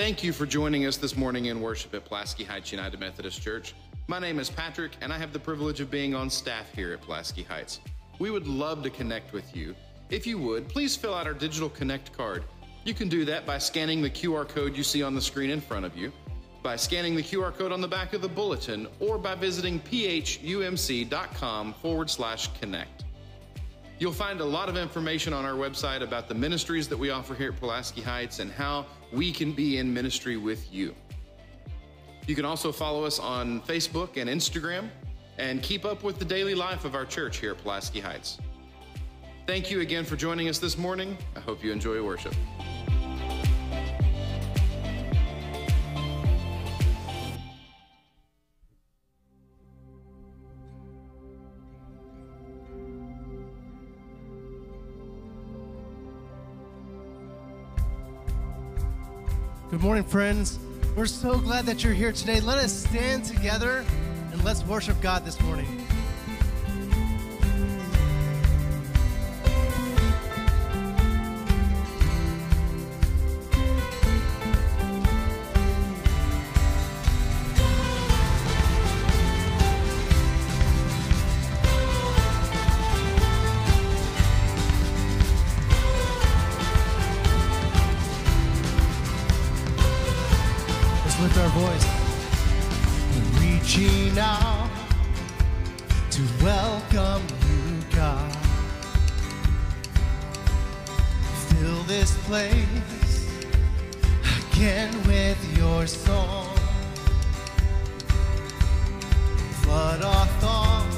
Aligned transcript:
Thank 0.00 0.24
you 0.24 0.32
for 0.32 0.46
joining 0.46 0.86
us 0.86 0.96
this 0.96 1.14
morning 1.14 1.44
in 1.44 1.60
worship 1.60 1.94
at 1.94 2.06
Pulaski 2.06 2.42
Heights 2.42 2.72
United 2.72 2.98
Methodist 2.98 3.42
Church. 3.42 3.74
My 4.06 4.18
name 4.18 4.38
is 4.38 4.48
Patrick, 4.48 4.92
and 5.02 5.12
I 5.12 5.18
have 5.18 5.34
the 5.34 5.38
privilege 5.38 5.78
of 5.80 5.90
being 5.90 6.14
on 6.14 6.30
staff 6.30 6.72
here 6.74 6.94
at 6.94 7.02
Pulaski 7.02 7.42
Heights. 7.42 7.80
We 8.18 8.30
would 8.30 8.46
love 8.46 8.82
to 8.84 8.88
connect 8.88 9.34
with 9.34 9.54
you. 9.54 9.74
If 10.08 10.26
you 10.26 10.38
would, 10.38 10.70
please 10.70 10.96
fill 10.96 11.12
out 11.12 11.26
our 11.26 11.34
digital 11.34 11.68
connect 11.68 12.14
card. 12.14 12.44
You 12.86 12.94
can 12.94 13.10
do 13.10 13.26
that 13.26 13.44
by 13.44 13.58
scanning 13.58 14.00
the 14.00 14.08
QR 14.08 14.48
code 14.48 14.74
you 14.74 14.82
see 14.82 15.02
on 15.02 15.14
the 15.14 15.20
screen 15.20 15.50
in 15.50 15.60
front 15.60 15.84
of 15.84 15.94
you, 15.94 16.10
by 16.62 16.76
scanning 16.76 17.14
the 17.14 17.22
QR 17.22 17.52
code 17.54 17.70
on 17.70 17.82
the 17.82 17.86
back 17.86 18.14
of 18.14 18.22
the 18.22 18.28
bulletin, 18.28 18.88
or 19.00 19.18
by 19.18 19.34
visiting 19.34 19.78
phumc.com 19.80 21.74
forward 21.74 22.08
slash 22.08 22.48
connect. 22.58 23.04
You'll 24.00 24.12
find 24.14 24.40
a 24.40 24.44
lot 24.46 24.70
of 24.70 24.78
information 24.78 25.34
on 25.34 25.44
our 25.44 25.52
website 25.52 26.00
about 26.00 26.26
the 26.26 26.34
ministries 26.34 26.88
that 26.88 26.96
we 26.96 27.10
offer 27.10 27.34
here 27.34 27.50
at 27.50 27.60
Pulaski 27.60 28.00
Heights 28.00 28.38
and 28.38 28.50
how 28.50 28.86
we 29.12 29.30
can 29.30 29.52
be 29.52 29.76
in 29.76 29.92
ministry 29.92 30.38
with 30.38 30.72
you. 30.72 30.94
You 32.26 32.34
can 32.34 32.46
also 32.46 32.72
follow 32.72 33.04
us 33.04 33.18
on 33.18 33.60
Facebook 33.60 34.16
and 34.16 34.30
Instagram 34.30 34.88
and 35.36 35.62
keep 35.62 35.84
up 35.84 36.02
with 36.02 36.18
the 36.18 36.24
daily 36.24 36.54
life 36.54 36.86
of 36.86 36.94
our 36.94 37.04
church 37.04 37.36
here 37.36 37.50
at 37.50 37.58
Pulaski 37.58 38.00
Heights. 38.00 38.38
Thank 39.46 39.70
you 39.70 39.80
again 39.80 40.06
for 40.06 40.16
joining 40.16 40.48
us 40.48 40.58
this 40.58 40.78
morning. 40.78 41.18
I 41.36 41.40
hope 41.40 41.62
you 41.62 41.70
enjoy 41.70 42.02
worship. 42.02 42.34
Good 59.70 59.82
morning, 59.82 60.02
friends. 60.02 60.58
We're 60.96 61.06
so 61.06 61.38
glad 61.38 61.64
that 61.66 61.84
you're 61.84 61.92
here 61.92 62.10
today. 62.10 62.40
Let 62.40 62.58
us 62.58 62.72
stand 62.72 63.24
together 63.24 63.84
and 64.32 64.44
let's 64.44 64.64
worship 64.64 65.00
God 65.00 65.24
this 65.24 65.40
morning. 65.42 65.79
To 96.20 96.44
welcome 96.44 97.22
you, 97.48 97.96
God. 97.96 98.36
Fill 101.48 101.82
this 101.84 102.14
place 102.26 103.26
again 104.52 104.92
with 105.06 105.56
your 105.56 105.86
song. 105.86 106.54
Flood 109.62 110.02
our 110.02 110.26
thoughts 110.42 110.96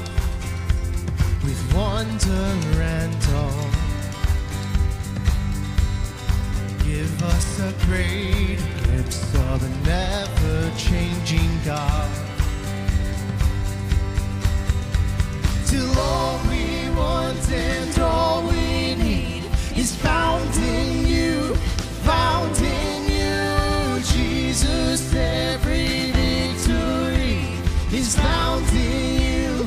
with 1.43 1.73
wonder 1.73 2.81
and 2.81 3.15
awe. 3.31 3.69
Give 6.83 7.23
us 7.23 7.59
a 7.59 7.73
great 7.85 8.59
glimpse 8.83 9.33
of 9.35 9.63
a 9.63 9.85
never 9.85 10.77
changing 10.77 11.51
God. 11.63 12.32
Till 15.73 15.99
all 15.99 16.37
we 16.51 16.87
want 16.95 17.51
and 17.51 17.97
all 17.97 18.43
we 18.43 18.93
need 18.93 19.43
is 19.75 19.95
found 19.95 20.55
in 20.57 21.07
you, 21.07 21.55
found 22.05 22.55
in 22.57 23.01
you, 23.09 23.99
Jesus. 24.03 25.11
Every 25.15 26.11
victory 26.11 27.57
is 27.91 28.15
found 28.15 28.67
in 28.69 29.21
you, 29.25 29.63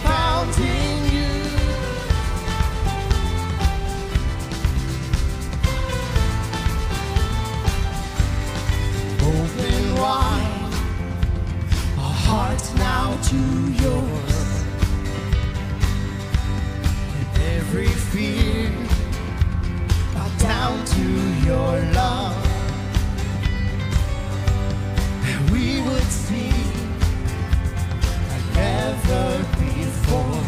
found 0.00 0.56
in 0.56 0.98
you. 1.12 1.28
open 9.28 9.94
wide, 10.00 10.72
our 11.98 12.16
hearts 12.28 12.74
now 12.76 13.14
to 13.28 13.36
yours. 13.84 14.09
Fear 18.20 18.70
bow 20.14 20.28
down 20.38 20.84
to 20.84 21.06
your 21.48 21.72
love. 22.00 22.36
And 25.30 25.40
we 25.52 25.80
would 25.86 26.10
see 26.26 26.52
like 28.30 28.46
never 28.54 29.24
before. 29.64 30.44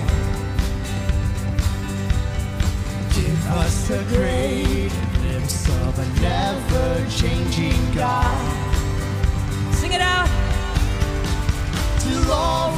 Give 3.17 3.41
us 3.63 3.91
a 4.01 4.03
great 4.15 4.93
glimpse 5.17 5.69
of 5.81 5.93
a 6.05 6.07
never 6.21 6.89
changing 7.21 7.83
God. 7.95 8.43
Sing 9.81 9.93
it 9.93 10.05
out. 10.17 10.31
Till 12.01 12.33
all 12.33 12.77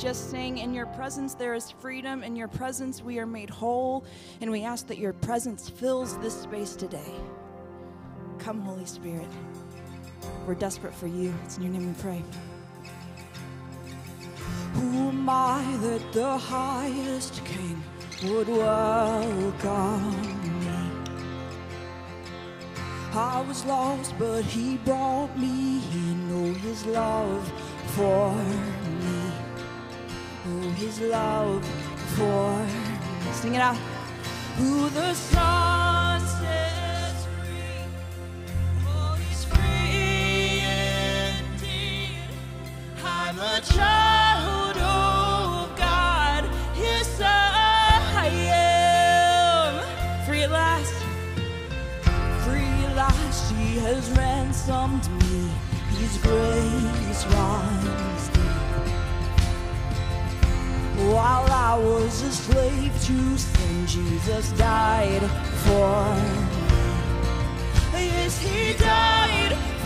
just 0.00 0.30
saying, 0.30 0.58
In 0.58 0.72
your 0.72 0.86
presence 0.86 1.34
there 1.34 1.54
is 1.54 1.70
freedom. 1.70 2.22
In 2.22 2.34
your 2.34 2.48
presence 2.48 3.02
we 3.02 3.18
are 3.18 3.26
made 3.26 3.50
whole. 3.50 4.04
And 4.40 4.50
we 4.50 4.64
ask 4.64 4.86
that 4.86 4.98
your 4.98 5.12
presence 5.12 5.68
fills 5.68 6.16
this 6.18 6.40
space 6.40 6.74
today. 6.74 7.12
Come, 8.38 8.60
Holy 8.62 8.86
Spirit. 8.86 9.28
We're 10.46 10.54
desperate 10.54 10.94
for 10.94 11.06
you. 11.06 11.34
It's 11.44 11.58
in 11.58 11.64
your 11.64 11.72
name 11.72 11.88
we 11.88 12.02
pray. 12.02 12.24
Who 14.74 15.08
am 15.08 15.28
I 15.28 15.76
that 15.82 16.12
the 16.12 16.38
highest 16.38 17.44
king 17.44 17.82
would 18.24 18.48
welcome 18.48 20.10
me? 20.60 21.10
I 23.12 23.44
was 23.46 23.64
lost, 23.66 24.14
but 24.18 24.44
he 24.44 24.76
brought 24.78 25.36
me 25.36 25.80
He 25.80 26.14
knew 26.14 26.54
his 26.54 26.86
love 26.86 27.52
for 27.88 28.32
who 30.44 30.70
his 30.70 31.00
love 31.00 31.64
for. 32.16 32.66
Sing 33.32 33.54
it 33.54 33.60
out. 33.60 33.76
Who 34.56 34.88
the 34.90 35.14
sun 35.14 36.20
sets 36.20 37.24
free. 37.24 37.84
Oh, 38.86 39.16
he's 39.28 39.44
free 39.44 40.62
indeed. 41.38 42.28
I'm 43.04 43.38
a 43.38 43.60
child 43.60 44.76
of 44.76 45.76
God. 45.78 46.44
Yes, 46.76 47.20
I 47.22 48.28
am. 48.28 50.26
Free 50.26 50.42
at 50.42 50.50
last. 50.50 50.94
Free 52.44 52.84
at 52.86 52.96
last. 52.96 53.52
He 53.52 53.78
has 53.78 54.10
ransomed 54.12 55.08
me. 55.22 55.50
His 55.98 56.16
grace 56.18 57.26
runs 57.34 58.29
while 61.08 61.50
I 61.50 61.78
was 61.78 62.22
a 62.22 62.30
slave 62.30 62.92
to 62.92 63.38
sin, 63.38 63.86
Jesus 63.86 64.52
died 64.52 65.22
for. 65.64 66.50
Yes, 67.92 68.38
he 68.38 68.74
died 68.74 69.79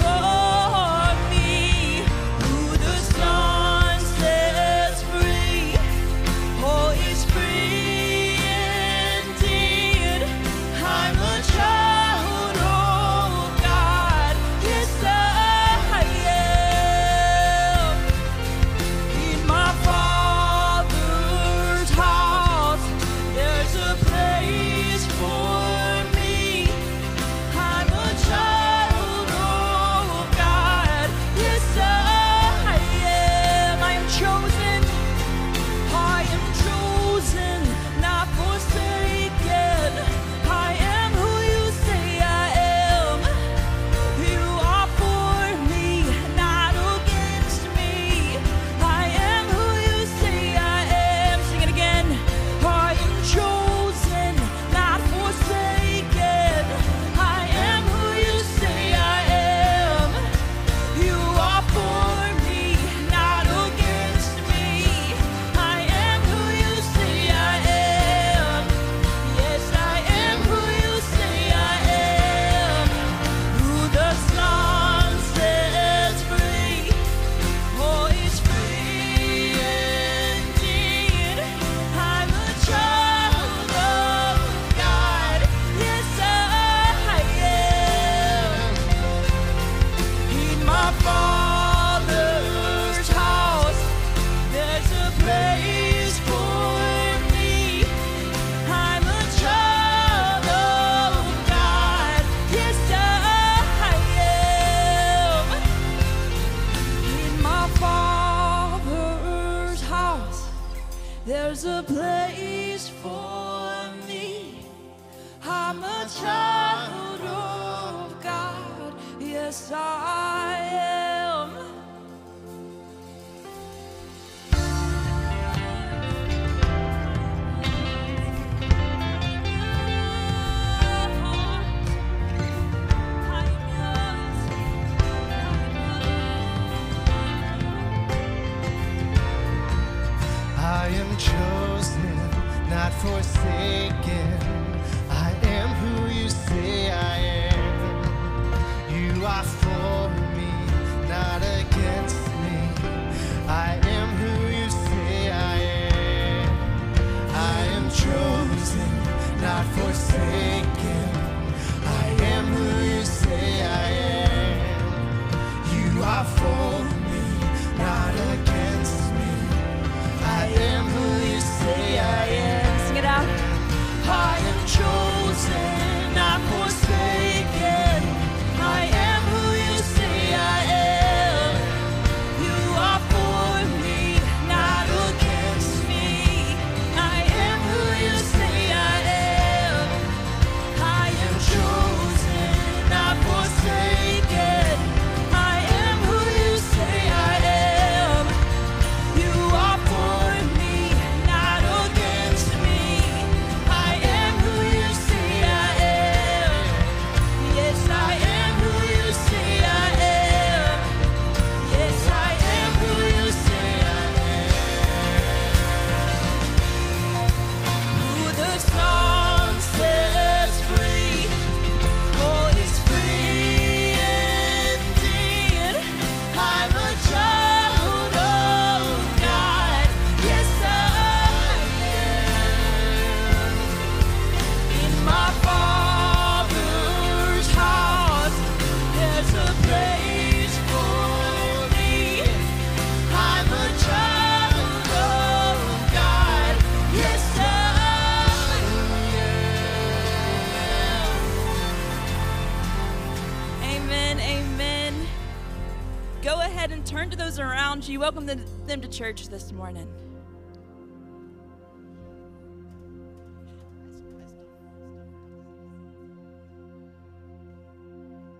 you. 257.94 258.00
Welcome 258.00 258.26
them 258.26 258.44
them 258.66 258.80
to 258.80 258.88
church 258.88 259.28
this 259.28 259.52
morning. 259.52 259.88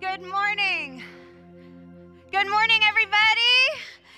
Good 0.01 0.21
morning. 0.21 1.03
Good 2.31 2.49
morning, 2.49 2.81
everybody. 2.85 3.55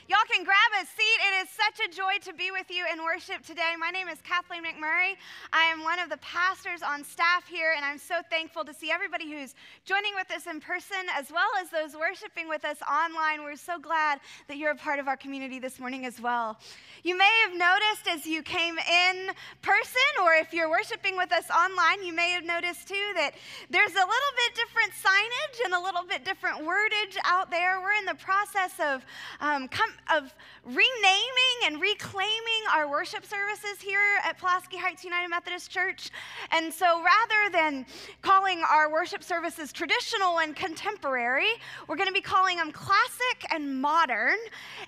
Y'all 0.08 0.18
can 0.38 0.46
grab 0.46 0.84
a 0.84 0.86
seat. 0.86 1.20
It 1.34 1.44
is 1.44 1.50
such 1.50 1.88
a 1.88 1.90
joy 1.90 2.20
to 2.22 2.34
be 2.38 2.52
with 2.52 2.70
you 2.70 2.86
in 2.94 3.04
worship 3.04 3.44
today. 3.44 3.74
My 3.80 3.90
name 3.90 4.08
is 4.08 4.20
Kathleen 4.22 4.62
McMurray. 4.62 5.18
I 5.52 5.64
am 5.64 5.82
one 5.84 5.98
of 5.98 6.12
the 6.12 6.18
pastors 6.18 6.84
on 6.84 7.04
staff 7.04 7.48
here, 7.48 7.74
and 7.76 7.84
I'm 7.84 7.98
so 7.98 8.22
thankful 8.30 8.64
to 8.66 8.74
see 8.74 8.92
everybody 8.92 9.32
who's 9.32 9.56
joining 9.84 10.14
with 10.14 10.30
us 10.30 10.46
in 10.46 10.62
person 10.62 11.10
as 11.18 11.32
well 11.32 11.50
as 11.60 11.72
those 11.72 12.00
worshiping 12.00 12.48
with 12.48 12.66
us 12.66 12.78
online. 12.84 13.44
We're 13.44 13.56
so 13.56 13.80
glad 13.80 14.20
that 14.48 14.58
you're 14.58 14.70
a 14.70 14.76
part 14.76 15.00
of 15.00 15.08
our 15.08 15.18
community 15.18 15.58
this 15.58 15.80
morning 15.80 16.06
as 16.06 16.22
well. 16.22 16.60
You 17.02 17.18
may 17.18 17.32
have 17.48 17.58
noticed 17.58 18.08
as 18.08 18.28
you 18.28 18.44
came 18.44 18.78
in 18.78 19.32
person, 19.64 20.12
or 20.22 20.34
if 20.34 20.54
you're 20.54 20.70
worshiping 20.70 21.18
with 21.18 21.32
us 21.32 21.50
online, 21.50 22.06
you 22.06 22.14
may 22.14 22.30
have 22.32 22.46
noticed 22.46 22.88
too 22.88 23.12
that 23.16 23.32
there's 23.72 23.94
a 23.94 24.06
little 24.06 24.34
bit 24.38 24.54
different 24.54 24.92
signage 24.94 25.66
and 25.66 25.74
a 25.74 25.82
little 25.82 26.04
bit 26.08 26.24
different 26.26 26.60
wordage 26.62 27.18
out 27.26 27.50
there. 27.50 27.82
We're 27.82 27.98
in 27.98 28.06
the 28.06 28.22
process 28.22 28.74
of 28.80 29.04
um, 29.40 29.68
of 30.14 30.27
renaming 30.66 31.58
and 31.66 31.82
reclaiming 31.82 32.64
our 32.74 32.90
worship 32.90 33.26
services 33.26 33.82
here 33.82 34.00
at 34.24 34.38
Pulaski 34.38 34.78
Heights 34.78 35.04
United 35.04 35.30
Methodist 35.30 35.72
Church. 35.72 36.12
And 36.52 36.74
so 36.74 37.04
rather 37.04 37.52
than 37.52 37.86
calling 38.22 38.62
our 38.70 38.92
worship 38.92 39.24
services 39.24 39.72
traditional 39.72 40.40
and 40.40 40.56
contemporary, 40.56 41.50
we're 41.88 41.96
going 41.96 42.08
to 42.08 42.14
be 42.14 42.22
calling 42.22 42.58
them 42.58 42.72
classic 42.72 43.46
and 43.52 43.82
modern. 43.82 44.38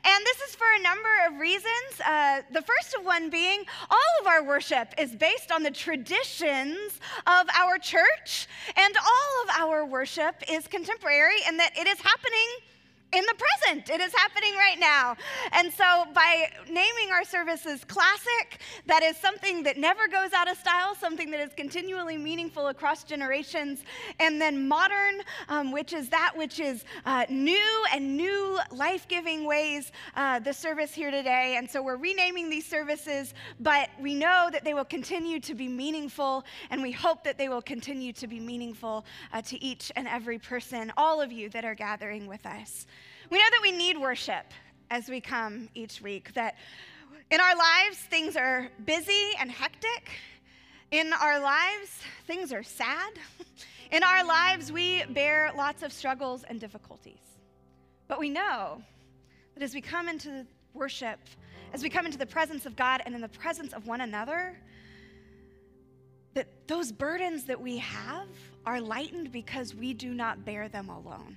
And 0.03 0.25
this 0.25 0.41
is 0.49 0.55
for 0.55 0.67
a 0.77 0.81
number 0.81 1.09
of 1.27 1.39
reasons. 1.39 2.01
Uh, 2.05 2.41
the 2.51 2.61
first 2.61 2.95
of 2.97 3.05
one 3.05 3.29
being 3.29 3.63
all 3.89 3.97
of 4.21 4.27
our 4.27 4.43
worship 4.43 4.93
is 4.97 5.15
based 5.15 5.51
on 5.51 5.63
the 5.63 5.71
traditions 5.71 6.99
of 7.27 7.47
our 7.57 7.77
church, 7.77 8.47
and 8.75 8.95
all 8.97 9.43
of 9.43 9.61
our 9.61 9.85
worship 9.85 10.35
is 10.49 10.67
contemporary, 10.67 11.37
and 11.47 11.59
that 11.59 11.77
it 11.77 11.87
is 11.87 11.99
happening 11.99 12.47
in 13.11 13.25
the 13.25 13.33
present. 13.33 13.89
It 13.89 14.01
is 14.01 14.13
happening 14.13 14.53
right 14.55 14.79
now. 14.79 15.15
And 15.51 15.73
so, 15.73 16.05
by 16.13 16.51
naming 16.67 17.09
our 17.11 17.23
services 17.23 17.83
classic, 17.83 18.61
that 18.85 19.01
is 19.01 19.17
something 19.17 19.63
that 19.63 19.77
never 19.77 20.07
goes 20.07 20.31
out 20.33 20.49
of 20.49 20.57
style, 20.57 20.93
something 20.93 21.31
that 21.31 21.39
is 21.39 21.51
continually 21.55 22.17
meaningful 22.17 22.67
across 22.67 23.03
generations. 23.03 23.83
And 24.19 24.39
then 24.39 24.67
modern, 24.67 25.21
um, 25.47 25.71
which 25.71 25.93
is 25.93 26.09
that 26.09 26.33
which 26.35 26.59
is 26.59 26.85
uh, 27.05 27.25
new 27.29 27.85
and 27.93 28.15
new 28.15 28.59
life 28.71 29.07
giving 29.07 29.43
ways, 29.43 29.91
uh, 30.15 30.39
the 30.39 30.53
service 30.53 30.93
here 30.93 31.09
today. 31.09 31.55
And 31.57 31.69
so, 31.69 31.81
we're 31.81 31.97
renaming 31.97 32.49
these 32.49 32.65
services, 32.65 33.33
but 33.59 33.89
we 33.99 34.13
know 34.13 34.49
that 34.51 34.63
they 34.63 34.75
will 34.75 34.85
continue 34.85 35.39
to 35.39 35.55
be 35.55 35.67
meaningful, 35.67 36.45
and 36.69 36.81
we 36.81 36.91
hope 36.91 37.23
that 37.23 37.39
they 37.39 37.49
will 37.49 37.61
continue 37.63 38.13
to 38.13 38.27
be 38.27 38.39
meaningful 38.39 39.03
uh, 39.33 39.41
to 39.41 39.61
each 39.63 39.91
and 39.95 40.07
every 40.07 40.37
person, 40.37 40.93
all 40.95 41.21
of 41.21 41.31
you 41.31 41.49
that 41.49 41.65
are 41.65 41.75
gathering 41.75 42.27
with 42.27 42.45
us. 42.45 42.85
We 43.29 43.37
know 43.37 43.45
that 43.51 43.59
we 43.61 43.71
need 43.71 43.97
worship 43.97 44.45
as 44.89 45.07
we 45.07 45.21
come 45.21 45.69
each 45.75 46.01
week, 46.01 46.33
that 46.33 46.55
in 47.29 47.39
our 47.39 47.55
lives, 47.55 47.97
things 47.97 48.35
are 48.35 48.69
busy 48.85 49.33
and 49.39 49.51
hectic. 49.51 50.09
In 50.89 51.13
our 51.13 51.39
lives, 51.39 52.01
things 52.25 52.51
are 52.51 52.63
sad. 52.63 53.13
In 53.91 54.03
our 54.03 54.23
lives, 54.23 54.71
we 54.71 55.03
bear 55.05 55.51
lots 55.57 55.81
of 55.81 55.91
struggles 55.91 56.43
and 56.43 56.59
difficulties. 56.59 57.17
But 58.07 58.19
we 58.19 58.29
know 58.29 58.83
that 59.55 59.63
as 59.63 59.73
we 59.73 59.81
come 59.81 60.07
into 60.07 60.45
worship, 60.75 61.19
as 61.73 61.81
we 61.81 61.89
come 61.89 62.05
into 62.05 62.19
the 62.19 62.25
presence 62.27 62.67
of 62.67 62.75
God 62.75 63.01
and 63.05 63.15
in 63.15 63.21
the 63.21 63.29
presence 63.29 63.73
of 63.73 63.87
one 63.87 64.01
another, 64.01 64.55
that 66.35 66.67
those 66.67 66.91
burdens 66.91 67.45
that 67.45 67.59
we 67.59 67.77
have 67.77 68.27
are 68.63 68.79
lightened 68.79 69.31
because 69.31 69.73
we 69.73 69.95
do 69.95 70.13
not 70.13 70.45
bear 70.45 70.69
them 70.69 70.89
alone. 70.89 71.35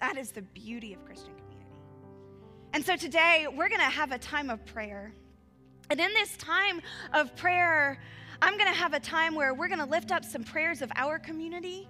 That 0.00 0.16
is 0.16 0.32
the 0.32 0.42
beauty 0.42 0.94
of 0.94 1.04
Christian 1.04 1.32
community. 1.34 1.66
And 2.72 2.84
so 2.84 2.96
today, 2.96 3.46
we're 3.48 3.68
going 3.68 3.80
to 3.80 3.84
have 3.84 4.12
a 4.12 4.18
time 4.18 4.50
of 4.50 4.64
prayer. 4.64 5.12
And 5.90 6.00
in 6.00 6.12
this 6.14 6.36
time 6.36 6.80
of 7.12 7.34
prayer, 7.36 8.00
I'm 8.40 8.56
going 8.56 8.72
to 8.72 8.78
have 8.78 8.94
a 8.94 9.00
time 9.00 9.34
where 9.34 9.52
we're 9.52 9.68
going 9.68 9.80
to 9.80 9.86
lift 9.86 10.12
up 10.12 10.24
some 10.24 10.44
prayers 10.44 10.80
of 10.80 10.90
our 10.96 11.18
community. 11.18 11.88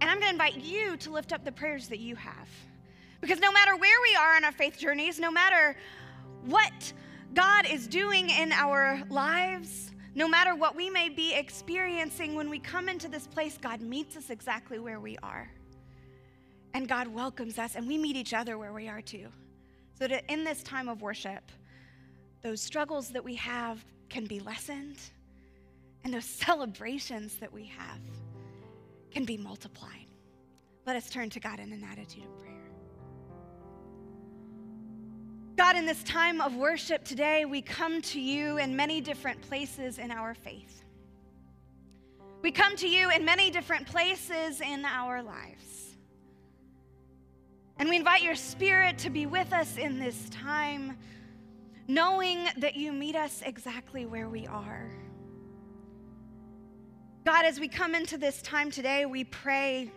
And 0.00 0.10
I'm 0.10 0.18
going 0.18 0.28
to 0.28 0.32
invite 0.32 0.64
you 0.64 0.96
to 0.98 1.10
lift 1.10 1.32
up 1.32 1.44
the 1.44 1.52
prayers 1.52 1.88
that 1.88 2.00
you 2.00 2.16
have. 2.16 2.48
Because 3.20 3.38
no 3.38 3.52
matter 3.52 3.76
where 3.76 4.00
we 4.02 4.16
are 4.16 4.36
in 4.36 4.44
our 4.44 4.52
faith 4.52 4.78
journeys, 4.78 5.20
no 5.20 5.30
matter 5.30 5.76
what 6.46 6.92
God 7.32 7.66
is 7.66 7.86
doing 7.86 8.30
in 8.30 8.52
our 8.52 9.02
lives, 9.08 9.92
no 10.14 10.28
matter 10.28 10.54
what 10.54 10.76
we 10.76 10.90
may 10.90 11.08
be 11.08 11.32
experiencing, 11.32 12.34
when 12.34 12.50
we 12.50 12.58
come 12.58 12.88
into 12.88 13.08
this 13.08 13.26
place, 13.26 13.58
God 13.58 13.80
meets 13.80 14.16
us 14.16 14.30
exactly 14.30 14.78
where 14.78 15.00
we 15.00 15.16
are. 15.22 15.50
And 16.74 16.88
God 16.88 17.06
welcomes 17.06 17.58
us, 17.58 17.76
and 17.76 17.86
we 17.86 17.96
meet 17.96 18.16
each 18.16 18.34
other 18.34 18.58
where 18.58 18.72
we 18.72 18.88
are 18.88 19.00
too. 19.00 19.28
So 19.96 20.08
that 20.08 20.24
in 20.28 20.42
this 20.42 20.62
time 20.64 20.88
of 20.88 21.02
worship, 21.02 21.52
those 22.42 22.60
struggles 22.60 23.10
that 23.10 23.24
we 23.24 23.36
have 23.36 23.84
can 24.08 24.26
be 24.26 24.40
lessened, 24.40 24.98
and 26.02 26.12
those 26.12 26.24
celebrations 26.46 27.36
that 27.36 27.52
we 27.52 27.64
have 27.66 28.00
can 29.12 29.24
be 29.24 29.36
multiplied. 29.36 30.06
Let 30.84 30.96
us 30.96 31.08
turn 31.08 31.30
to 31.30 31.40
God 31.40 31.60
in 31.60 31.72
an 31.72 31.84
attitude 31.84 32.24
of 32.24 32.38
prayer. 32.40 32.54
God, 35.56 35.76
in 35.76 35.86
this 35.86 36.02
time 36.02 36.40
of 36.40 36.56
worship 36.56 37.04
today, 37.04 37.44
we 37.44 37.62
come 37.62 38.02
to 38.02 38.20
you 38.20 38.58
in 38.58 38.74
many 38.74 39.00
different 39.00 39.40
places 39.42 39.98
in 39.98 40.10
our 40.10 40.34
faith. 40.34 40.82
We 42.42 42.50
come 42.50 42.74
to 42.76 42.88
you 42.88 43.10
in 43.10 43.24
many 43.24 43.50
different 43.50 43.86
places 43.86 44.60
in 44.60 44.84
our 44.84 45.22
lives. 45.22 45.83
And 47.78 47.88
we 47.88 47.96
invite 47.96 48.22
your 48.22 48.36
spirit 48.36 48.98
to 48.98 49.10
be 49.10 49.26
with 49.26 49.52
us 49.52 49.76
in 49.76 49.98
this 49.98 50.28
time, 50.30 50.96
knowing 51.88 52.46
that 52.58 52.76
you 52.76 52.92
meet 52.92 53.16
us 53.16 53.42
exactly 53.44 54.06
where 54.06 54.28
we 54.28 54.46
are. 54.46 54.90
God, 57.24 57.44
as 57.44 57.58
we 57.58 57.68
come 57.68 57.94
into 57.94 58.18
this 58.18 58.42
time 58.42 58.70
today, 58.70 59.06
we 59.06 59.24
pray 59.24 59.90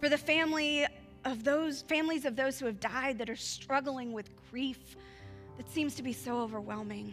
for 0.00 0.08
the 0.08 0.18
family 0.18 0.86
of 1.24 1.42
those 1.42 1.82
families 1.82 2.24
of 2.24 2.36
those 2.36 2.58
who 2.58 2.66
have 2.66 2.78
died 2.78 3.18
that 3.18 3.28
are 3.28 3.36
struggling 3.36 4.12
with 4.12 4.30
grief 4.50 4.96
that 5.56 5.68
seems 5.68 5.96
to 5.96 6.02
be 6.02 6.12
so 6.12 6.38
overwhelming. 6.38 7.12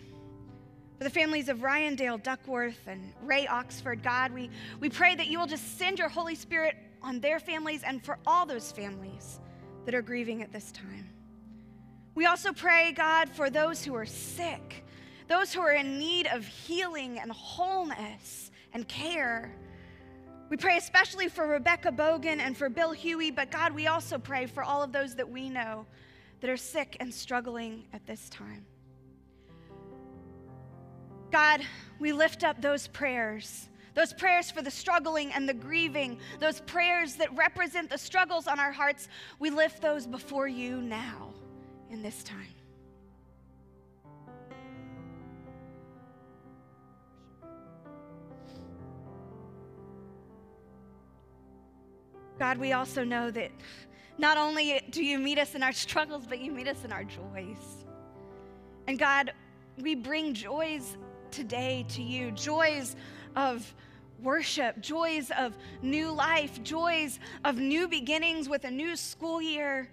For 1.04 1.10
the 1.10 1.20
families 1.20 1.50
of 1.50 1.64
Ryan 1.64 1.96
Dale 1.96 2.18
Duckworth 2.18 2.88
and 2.88 3.12
Ray 3.24 3.46
Oxford, 3.46 4.02
God, 4.02 4.32
we, 4.32 4.50
we 4.80 4.88
pray 4.88 5.16
that 5.16 5.28
you 5.28 5.38
will 5.38 5.48
just 5.48 5.78
send 5.78 6.00
your 6.00 6.08
Holy 6.08 6.34
Spirit 6.34 6.78
on 7.02 7.20
their 7.20 7.42
families 7.42 7.84
and 7.84 8.02
for 8.02 8.18
all 8.26 8.46
those 8.46 8.72
families 8.72 9.42
that 9.84 9.94
are 9.94 10.02
grieving 10.02 10.42
at 10.42 10.54
this 10.54 10.72
time. 10.72 11.10
We 12.16 12.26
also 12.26 12.54
pray, 12.54 12.94
God, 12.94 13.28
for 13.28 13.50
those 13.50 13.84
who 13.84 13.94
are 13.96 14.06
sick, 14.06 14.86
those 15.28 15.54
who 15.54 15.60
are 15.60 15.74
in 15.74 16.00
need 16.00 16.28
of 16.28 16.48
healing 16.48 17.20
and 17.20 17.34
wholeness 17.34 18.50
and 18.72 18.88
care. 18.88 19.54
We 20.50 20.56
pray 20.56 20.78
especially 20.78 21.28
for 21.28 21.46
Rebecca 21.46 21.92
Bogan 21.92 22.40
and 22.40 22.56
for 22.56 22.70
Bill 22.70 22.94
Huey, 22.94 23.30
but 23.30 23.52
God, 23.52 23.74
we 23.74 23.88
also 23.88 24.18
pray 24.18 24.46
for 24.46 24.64
all 24.64 24.82
of 24.82 24.94
those 24.94 25.16
that 25.16 25.30
we 25.30 25.50
know 25.50 25.86
that 26.40 26.50
are 26.50 26.56
sick 26.56 26.96
and 27.02 27.14
struggling 27.14 27.88
at 27.92 28.08
this 28.08 28.30
time. 28.30 28.66
God, 31.34 31.66
we 31.98 32.14
lift 32.14 32.44
up 32.44 32.62
those 32.62 32.88
prayers, 32.88 33.68
those 33.96 34.14
prayers 34.14 34.52
for 34.52 34.62
the 34.62 34.70
struggling 34.70 35.34
and 35.34 35.50
the 35.50 35.54
grieving, 35.56 36.20
those 36.40 36.62
prayers 36.62 37.16
that 37.16 37.36
represent 37.36 37.90
the 37.90 37.98
struggles 37.98 38.46
on 38.46 38.60
our 38.60 38.72
hearts. 38.72 39.08
We 39.40 39.50
lift 39.50 39.82
those 39.82 40.06
before 40.06 40.48
you 40.48 40.80
now 40.80 41.34
in 41.90 42.04
this 42.04 42.22
time. 42.22 42.38
God, 52.38 52.60
we 52.60 52.74
also 52.74 53.04
know 53.04 53.32
that 53.32 53.50
not 54.20 54.38
only 54.38 54.82
do 54.92 55.04
you 55.04 55.18
meet 55.18 55.40
us 55.40 55.56
in 55.56 55.64
our 55.64 55.72
struggles, 55.74 56.28
but 56.28 56.40
you 56.40 56.52
meet 56.52 56.68
us 56.68 56.86
in 56.86 56.92
our 56.92 57.04
joys. 57.04 57.86
And 58.88 59.00
God, 59.00 59.34
we 59.82 59.96
bring 59.96 60.36
joys 60.36 60.96
today 61.34 61.84
to 61.90 62.04
you 62.04 62.30
joys 62.32 62.96
of 63.36 63.74
worship, 64.22 64.80
joys 64.80 65.32
of 65.38 65.58
new 65.82 66.12
life, 66.12 66.62
joys 66.64 67.20
of 67.44 67.58
new 67.58 67.88
beginnings 67.88 68.48
with 68.48 68.64
a 68.66 68.72
new 68.72 68.96
school 68.96 69.42
year. 69.42 69.90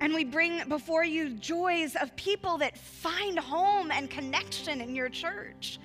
And 0.00 0.14
we 0.14 0.24
bring 0.24 0.66
before 0.68 1.04
you 1.04 1.34
joys 1.34 1.94
of 1.94 2.14
people 2.16 2.56
that 2.58 2.76
find 2.78 3.38
home 3.38 3.90
and 3.90 4.08
connection 4.08 4.80
in 4.80 4.94
your 4.94 5.10
church. 5.10 5.78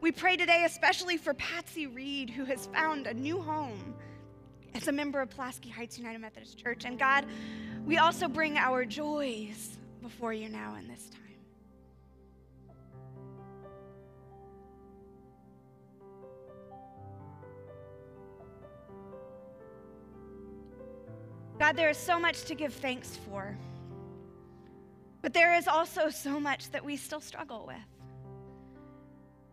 We 0.00 0.12
pray 0.12 0.36
today, 0.36 0.62
especially 0.66 1.16
for 1.16 1.34
Patsy 1.34 1.88
Reed, 1.88 2.30
who 2.30 2.44
has 2.44 2.66
found 2.66 3.08
a 3.08 3.14
new 3.14 3.40
home 3.40 3.94
as 4.74 4.86
a 4.86 4.92
member 4.92 5.20
of 5.20 5.30
Pulaski 5.30 5.68
Heights 5.68 5.98
United 5.98 6.20
Methodist 6.20 6.58
Church. 6.58 6.84
And 6.84 6.96
God, 6.96 7.26
we 7.84 7.98
also 7.98 8.28
bring 8.28 8.56
our 8.56 8.84
joys 8.84 9.78
before 10.00 10.32
you 10.32 10.48
now 10.48 10.76
in 10.76 10.86
this 10.86 11.10
time. 11.10 11.21
God, 21.62 21.76
there 21.76 21.90
is 21.90 21.96
so 21.96 22.18
much 22.18 22.42
to 22.46 22.56
give 22.56 22.74
thanks 22.74 23.16
for. 23.24 23.56
But 25.20 25.32
there 25.32 25.54
is 25.54 25.68
also 25.68 26.08
so 26.08 26.40
much 26.40 26.68
that 26.72 26.84
we 26.84 26.96
still 26.96 27.20
struggle 27.20 27.66
with. 27.68 27.76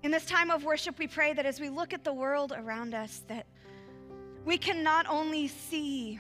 In 0.02 0.10
this 0.10 0.26
time 0.26 0.50
of 0.50 0.64
worship, 0.64 0.98
we 0.98 1.06
pray 1.06 1.34
that 1.34 1.46
as 1.46 1.60
we 1.60 1.70
look 1.70 1.94
at 1.94 2.04
the 2.04 2.12
world 2.12 2.52
around 2.58 2.96
us, 2.96 3.22
that 3.28 3.46
we 4.44 4.58
can 4.58 4.82
not 4.82 5.06
only 5.08 5.48
see 5.48 6.20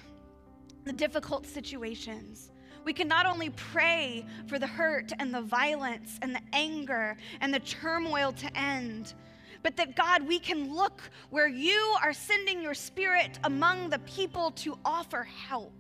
the 0.84 0.93
difficult 0.93 1.48
situations, 1.48 2.51
we 2.86 2.93
can 2.93 3.08
not 3.08 3.25
only 3.25 3.50
pray 3.50 4.24
for 4.46 4.60
the 4.60 4.67
hurt 4.67 5.12
and 5.17 5.34
the 5.34 5.41
violence 5.41 6.19
and 6.22 6.36
the 6.36 6.41
anger 6.53 7.17
and 7.41 7.51
the 7.51 7.62
turmoil 7.62 8.31
to 8.34 8.55
end, 8.55 9.15
but 9.63 9.75
that 9.77 9.95
God, 9.95 10.27
we 10.27 10.39
can 10.39 10.73
look 10.73 11.01
where 11.29 11.47
you 11.47 11.95
are 12.01 12.13
sending 12.13 12.61
your 12.61 12.73
spirit 12.73 13.39
among 13.43 13.89
the 13.89 13.99
people 13.99 14.51
to 14.51 14.77
offer 14.85 15.23
help, 15.23 15.73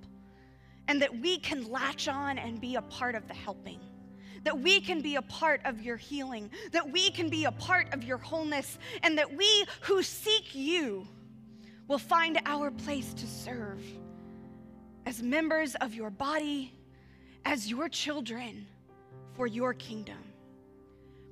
and 0.87 1.01
that 1.01 1.19
we 1.19 1.37
can 1.37 1.69
latch 1.69 2.07
on 2.07 2.37
and 2.37 2.59
be 2.59 2.75
a 2.75 2.81
part 2.83 3.15
of 3.15 3.27
the 3.27 3.33
helping. 3.33 3.79
That 4.43 4.57
we 4.57 4.79
can 4.79 5.01
be 5.01 5.15
a 5.15 5.21
part 5.21 5.61
of 5.65 5.81
your 5.81 5.97
healing, 5.97 6.49
that 6.71 6.89
we 6.89 7.11
can 7.11 7.29
be 7.29 7.45
a 7.45 7.51
part 7.51 7.93
of 7.93 8.03
your 8.03 8.17
wholeness, 8.17 8.79
and 9.03 9.17
that 9.17 9.35
we 9.35 9.65
who 9.81 10.01
seek 10.01 10.55
you 10.55 11.07
will 11.87 11.97
find 11.97 12.39
our 12.45 12.71
place 12.71 13.13
to 13.15 13.27
serve 13.27 13.83
as 15.05 15.21
members 15.21 15.75
of 15.75 15.93
your 15.93 16.09
body, 16.09 16.73
as 17.43 17.69
your 17.69 17.89
children 17.89 18.65
for 19.33 19.47
your 19.47 19.73
kingdom. 19.73 20.28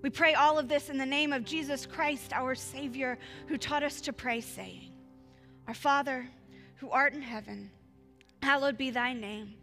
We 0.02 0.10
pray 0.10 0.36
all 0.36 0.60
of 0.60 0.68
this 0.68 0.90
in 0.90 0.98
the 0.98 1.06
name 1.06 1.34
of 1.34 1.44
Jesus 1.44 1.86
Christ, 1.86 2.32
our 2.34 2.54
Savior, 2.56 3.18
who 3.48 3.58
taught 3.58 3.84
us 3.84 4.00
to 4.02 4.14
pray, 4.14 4.42
saying, 4.42 4.92
Our 5.68 5.74
Father, 5.74 6.28
who 6.76 6.90
art 6.92 7.14
in 7.14 7.22
heaven, 7.22 7.72
hallowed 8.44 8.78
be 8.78 8.92
thy 8.92 9.14
name. 9.14 9.56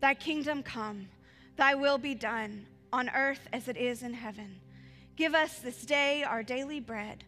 Thy 0.00 0.14
kingdom 0.14 0.62
come, 0.62 1.08
thy 1.56 1.74
will 1.74 1.98
be 1.98 2.14
done 2.14 2.66
on 2.92 3.08
earth 3.10 3.48
as 3.52 3.68
it 3.68 3.76
is 3.76 4.02
in 4.02 4.14
heaven. 4.14 4.60
Give 5.16 5.34
us 5.34 5.58
this 5.58 5.84
day 5.84 6.22
our 6.22 6.42
daily 6.42 6.80
bread, 6.80 7.24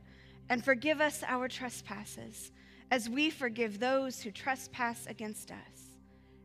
and 0.49 0.65
forgive 0.65 1.01
us 1.01 1.23
our 1.27 1.49
trespasses, 1.49 2.53
as 2.91 3.09
we 3.09 3.31
forgive 3.31 3.79
those 3.79 4.21
who 4.21 4.31
trespass 4.31 5.07
against 5.07 5.51
us. 5.51 5.97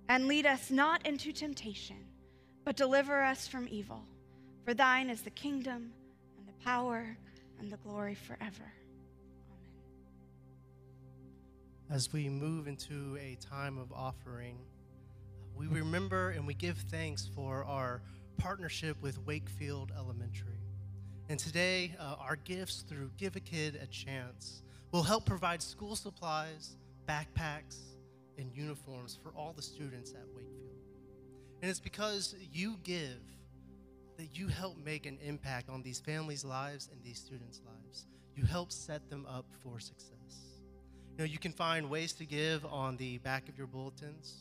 And 0.08 0.28
lead 0.28 0.45
us 0.45 0.72
not 0.72 1.06
into 1.06 1.32
temptation, 1.32 2.04
but 2.65 2.76
deliver 2.76 3.22
us 3.22 3.48
from 3.48 3.67
evil. 3.69 4.04
For 4.65 4.74
thine 4.74 5.10
is 5.10 5.22
the 5.22 5.30
kingdom, 5.30 5.91
power, 6.63 7.17
and 7.60 7.72
the 7.72 7.78
glory 7.78 8.15
forever. 8.15 8.72
Amen. 9.50 9.65
As 11.89 12.12
we 12.13 12.30
move 12.30 12.67
into 12.67 13.17
a 13.17 13.38
time 13.41 13.78
of 13.78 13.91
offering, 13.91 14.58
we 15.56 15.67
remember 15.67 16.32
and 16.32 16.48
we 16.48 16.54
give 16.54 16.78
thanks 16.89 17.30
for 17.36 17.65
our 17.65 18.02
partnership 18.38 19.02
with 19.02 19.19
Wakefield 19.26 19.91
Elementary. 19.98 20.60
And 21.28 21.38
today, 21.38 21.95
uh, 22.00 22.15
our 22.19 22.38
gifts 22.38 22.84
through 22.88 23.12
Give 23.17 23.36
a 23.36 23.39
Kid 23.39 23.80
a 23.82 23.86
Chance 23.88 24.63
will 24.91 25.04
help 25.04 25.26
provide 25.26 25.62
school 25.62 25.95
supplies, 25.95 26.78
backpacks, 27.08 27.78
and 28.38 28.56
uniforms 28.56 29.19
for 29.22 29.30
all 29.38 29.54
the 29.54 29.62
students 29.62 30.12
at 30.12 30.26
Wakefield. 30.34 30.80
And 31.62 31.69
it's 31.69 31.80
because 31.80 32.36
you 32.54 32.78
give 32.84 33.19
that 34.20 34.38
you 34.38 34.50
help 34.50 34.78
make 34.84 35.06
an 35.06 35.18
impact 35.26 35.70
on 35.70 35.82
these 35.82 36.02
families' 36.02 36.44
lives 36.44 36.90
and 36.92 37.02
these 37.02 37.18
students' 37.18 37.62
lives. 37.66 38.06
You 38.36 38.44
help 38.44 38.70
set 38.70 39.10
them 39.10 39.26
up 39.26 39.46
for 39.64 39.80
success. 39.80 40.60
You 41.14 41.20
know, 41.20 41.24
you 41.24 41.40
can 41.40 41.54
find 41.54 41.90
ways 41.90 42.12
to 42.14 42.26
give 42.26 42.66
on 42.66 42.98
the 42.98 43.20
back 43.20 43.48
of 43.48 43.58
your 43.58 43.66
bulletins 43.66 44.36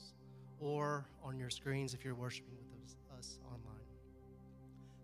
or 0.58 1.06
on 1.22 1.38
your 1.38 1.48
screens 1.48 1.94
if 1.94 2.04
you're 2.04 2.16
worshiping 2.16 2.56
with 2.58 2.84
us, 2.84 2.96
us 3.16 3.38
online. 3.46 3.86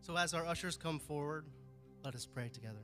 So, 0.00 0.16
as 0.16 0.34
our 0.34 0.44
ushers 0.44 0.76
come 0.76 0.98
forward, 0.98 1.44
let 2.04 2.16
us 2.16 2.26
pray 2.26 2.48
together. 2.48 2.82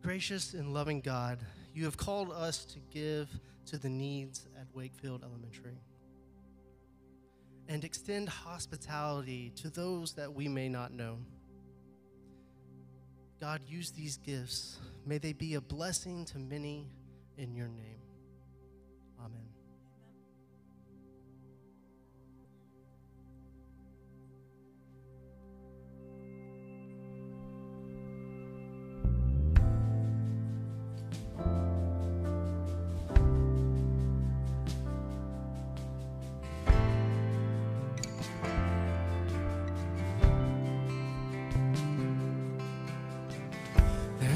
Gracious 0.00 0.54
and 0.54 0.72
loving 0.72 1.02
God, 1.02 1.38
you 1.74 1.84
have 1.84 1.98
called 1.98 2.32
us 2.32 2.64
to 2.64 2.78
give 2.90 3.28
to 3.66 3.76
the 3.76 3.90
needs 3.90 4.46
at 4.58 4.66
Wakefield 4.74 5.22
Elementary 5.22 5.76
and 7.68 7.84
extend 7.84 8.28
hospitality 8.28 9.52
to 9.56 9.70
those 9.70 10.12
that 10.14 10.32
we 10.32 10.48
may 10.48 10.68
not 10.68 10.92
know. 10.92 11.18
God, 13.40 13.60
use 13.66 13.90
these 13.90 14.18
gifts. 14.18 14.78
May 15.04 15.18
they 15.18 15.32
be 15.32 15.54
a 15.54 15.60
blessing 15.60 16.24
to 16.26 16.38
many 16.38 16.86
in 17.36 17.54
your 17.54 17.68
name. 17.68 18.01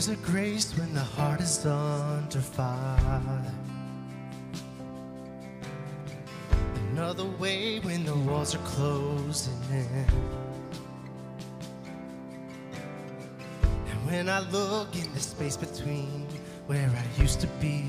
There's 0.07 0.21
a 0.21 0.23
grace 0.23 0.71
when 0.79 0.95
the 0.95 1.01
heart 1.01 1.40
is 1.40 1.66
under 1.66 2.38
fire. 2.38 3.42
Another 6.92 7.25
way 7.25 7.81
when 7.81 8.05
the 8.05 8.14
walls 8.14 8.55
are 8.55 8.59
closing 8.59 9.61
in. 9.73 10.07
And 13.90 14.07
when 14.07 14.29
I 14.29 14.49
look 14.51 14.95
in 14.95 15.12
the 15.12 15.19
space 15.19 15.57
between 15.57 16.29
where 16.69 16.88
I 16.88 17.21
used 17.21 17.40
to 17.40 17.49
be 17.61 17.87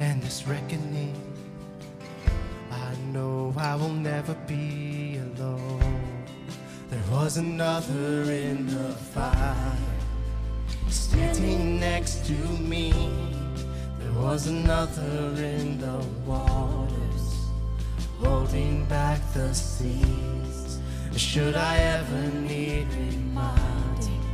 and 0.00 0.22
this 0.22 0.46
reckoning, 0.46 1.16
I 2.70 2.94
know 3.14 3.54
I 3.56 3.76
will 3.76 3.94
never 3.94 4.34
be 4.46 5.22
alone. 5.38 6.26
There 6.90 7.04
was 7.10 7.38
another 7.38 8.30
in 8.30 8.66
the 8.66 8.92
fire 8.92 9.85
standing 11.16 11.80
next 11.80 12.26
to 12.26 12.32
me. 12.72 12.92
There 13.98 14.12
was 14.22 14.48
another 14.48 15.32
in 15.36 15.78
the 15.78 16.04
waters, 16.26 17.24
holding 18.22 18.84
back 18.84 19.20
the 19.32 19.54
seas. 19.54 20.78
Should 21.16 21.56
I 21.56 21.76
ever 21.78 22.22
need 22.52 22.86
reminding 22.92 24.24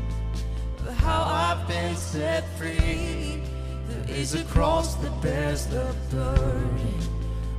of 0.80 0.94
how 0.96 1.22
I've 1.22 1.68
been 1.68 1.94
set 1.94 2.42
free? 2.58 3.42
There 3.88 4.16
is 4.16 4.34
a 4.34 4.44
cross 4.44 4.96
that 4.96 5.22
bears 5.22 5.66
the 5.66 5.94
burden, 6.10 6.98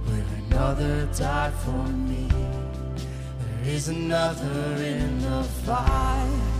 where 0.05 0.25
another 0.47 1.05
died 1.17 1.53
for 1.63 1.87
me. 1.87 2.27
There 3.39 3.73
is 3.73 3.87
another 3.87 4.83
in 4.83 5.19
the 5.21 5.43
fire. 5.65 6.52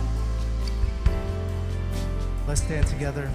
Let's 2.46 2.62
stand 2.62 2.86
together. 2.86 3.30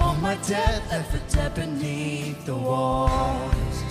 All 0.00 0.16
my 0.16 0.34
debt 0.48 0.82
left 0.90 1.54
beneath 1.54 2.44
the 2.44 2.56
walls. 2.56 3.84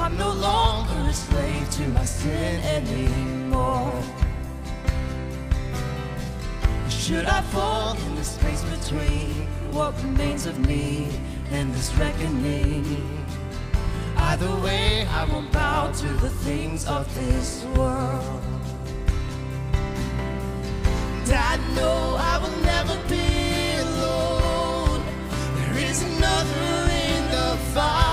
I'm 0.00 0.16
no 0.16 0.32
longer 0.32 1.10
a 1.10 1.12
slave 1.12 1.70
to 1.70 1.88
my 1.88 2.04
sin 2.04 2.60
anymore. 2.64 4.02
Should 6.88 7.26
I 7.26 7.42
fall 7.42 7.96
in 7.96 8.14
the 8.14 8.24
space 8.24 8.62
between 8.64 9.46
what 9.72 9.94
remains 10.02 10.46
of 10.46 10.58
me 10.66 11.08
and 11.50 11.72
this 11.74 11.94
reckoning? 11.94 12.84
Either 14.16 14.54
way, 14.56 15.06
I 15.06 15.24
won't 15.24 15.52
bow 15.52 15.92
to 15.92 16.08
the 16.24 16.30
things 16.30 16.86
of 16.86 17.12
this 17.14 17.64
world. 17.76 18.42
And 21.24 21.32
I 21.32 21.56
know 21.74 22.16
I 22.18 22.38
will 22.42 22.58
never 22.62 22.96
be 23.08 23.76
alone. 23.86 25.02
There 25.56 25.78
is 25.90 26.02
another 26.02 26.90
in 26.90 27.30
the 27.30 27.56
fire 27.74 28.05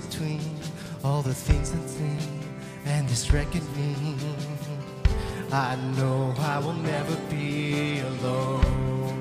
between 0.00 0.40
all 1.04 1.22
the 1.22 1.34
things 1.34 1.70
unseen 1.70 2.18
and 2.84 3.08
this 3.08 3.32
reckoning. 3.32 4.18
I 5.52 5.76
know 5.96 6.34
I 6.38 6.58
will 6.58 6.74
never 6.74 7.16
be 7.30 8.00
alone. 8.00 9.17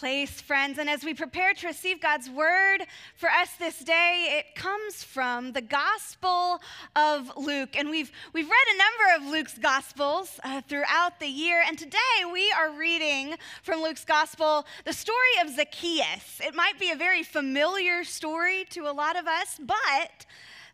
Place, 0.00 0.40
friends. 0.40 0.78
And 0.78 0.88
as 0.88 1.04
we 1.04 1.12
prepare 1.12 1.52
to 1.52 1.66
receive 1.66 2.00
God's 2.00 2.30
word 2.30 2.78
for 3.16 3.28
us 3.28 3.50
this 3.58 3.80
day, 3.80 4.38
it 4.38 4.54
comes 4.54 5.04
from 5.04 5.52
the 5.52 5.60
Gospel 5.60 6.62
of 6.96 7.30
Luke. 7.36 7.76
And 7.76 7.90
we've, 7.90 8.10
we've 8.32 8.48
read 8.48 8.66
a 8.74 8.78
number 8.78 9.26
of 9.26 9.30
Luke's 9.30 9.58
Gospels 9.58 10.40
uh, 10.42 10.62
throughout 10.66 11.20
the 11.20 11.26
year. 11.26 11.62
And 11.66 11.78
today 11.78 11.98
we 12.32 12.50
are 12.52 12.70
reading 12.70 13.34
from 13.62 13.82
Luke's 13.82 14.06
Gospel 14.06 14.64
the 14.86 14.94
story 14.94 15.36
of 15.44 15.50
Zacchaeus. 15.50 16.40
It 16.42 16.54
might 16.54 16.80
be 16.80 16.90
a 16.90 16.96
very 16.96 17.22
familiar 17.22 18.02
story 18.02 18.64
to 18.70 18.88
a 18.88 18.92
lot 18.92 19.18
of 19.18 19.26
us, 19.26 19.60
but 19.62 20.24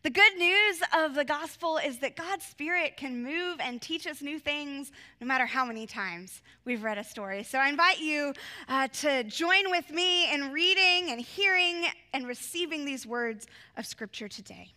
the 0.06 0.10
good 0.10 0.38
news 0.38 0.80
of 0.96 1.16
the 1.16 1.24
gospel 1.24 1.78
is 1.78 1.98
that 1.98 2.14
God's 2.14 2.44
Spirit 2.44 2.96
can 2.96 3.24
move 3.24 3.58
and 3.58 3.82
teach 3.82 4.06
us 4.06 4.22
new 4.22 4.38
things 4.38 4.92
no 5.20 5.26
matter 5.26 5.46
how 5.46 5.64
many 5.64 5.84
times 5.84 6.42
we've 6.64 6.84
read 6.84 6.96
a 6.96 7.02
story. 7.02 7.42
So 7.42 7.58
I 7.58 7.68
invite 7.68 7.98
you 7.98 8.32
uh, 8.68 8.86
to 8.86 9.24
join 9.24 9.68
with 9.68 9.90
me 9.90 10.32
in 10.32 10.52
reading 10.52 11.10
and 11.10 11.20
hearing 11.20 11.86
and 12.14 12.24
receiving 12.24 12.84
these 12.84 13.04
words 13.04 13.48
of 13.76 13.84
Scripture 13.84 14.28
today. 14.28 14.70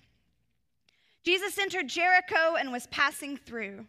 Jesus 1.23 1.59
entered 1.59 1.87
Jericho 1.87 2.55
and 2.59 2.71
was 2.71 2.87
passing 2.87 3.37
through. 3.37 3.85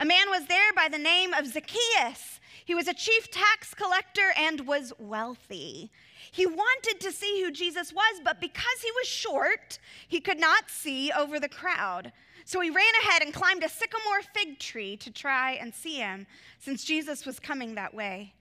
A 0.00 0.04
man 0.04 0.30
was 0.30 0.46
there 0.46 0.72
by 0.74 0.88
the 0.90 0.98
name 0.98 1.32
of 1.32 1.46
Zacchaeus. 1.46 2.40
He 2.64 2.74
was 2.74 2.88
a 2.88 2.94
chief 2.94 3.30
tax 3.30 3.72
collector 3.72 4.32
and 4.36 4.66
was 4.66 4.92
wealthy. 4.98 5.92
He 6.32 6.46
wanted 6.46 6.98
to 7.00 7.12
see 7.12 7.42
who 7.42 7.52
Jesus 7.52 7.92
was, 7.92 8.20
but 8.24 8.40
because 8.40 8.80
he 8.82 8.90
was 8.92 9.06
short, 9.06 9.78
he 10.08 10.18
could 10.18 10.40
not 10.40 10.70
see 10.70 11.12
over 11.12 11.38
the 11.38 11.48
crowd. 11.48 12.10
So 12.46 12.58
he 12.60 12.70
ran 12.70 12.94
ahead 13.02 13.22
and 13.22 13.34
climbed 13.34 13.62
a 13.62 13.68
sycamore 13.68 14.22
fig 14.34 14.58
tree 14.58 14.96
to 14.96 15.10
try 15.10 15.52
and 15.52 15.74
see 15.74 15.96
him, 15.96 16.26
since 16.58 16.84
Jesus 16.84 17.26
was 17.26 17.38
coming 17.38 17.74
that 17.74 17.92
way. 17.92 18.32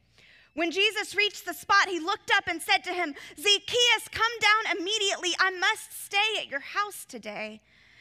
When 0.53 0.71
Jesus 0.71 1.15
reached 1.15 1.45
the 1.45 1.53
spot, 1.53 1.89
he 1.89 1.99
looked 1.99 2.31
up 2.33 2.45
and 2.47 2.61
said 2.61 2.83
to 2.85 2.93
him, 2.93 3.13
Zacchaeus, 3.35 4.07
come 4.09 4.31
down 4.39 4.77
immediately. 4.77 5.31
I 5.37 5.51
must 5.51 6.05
stay 6.05 6.39
at 6.39 6.49
your 6.49 6.61
house 6.61 7.03
today. 7.05 7.59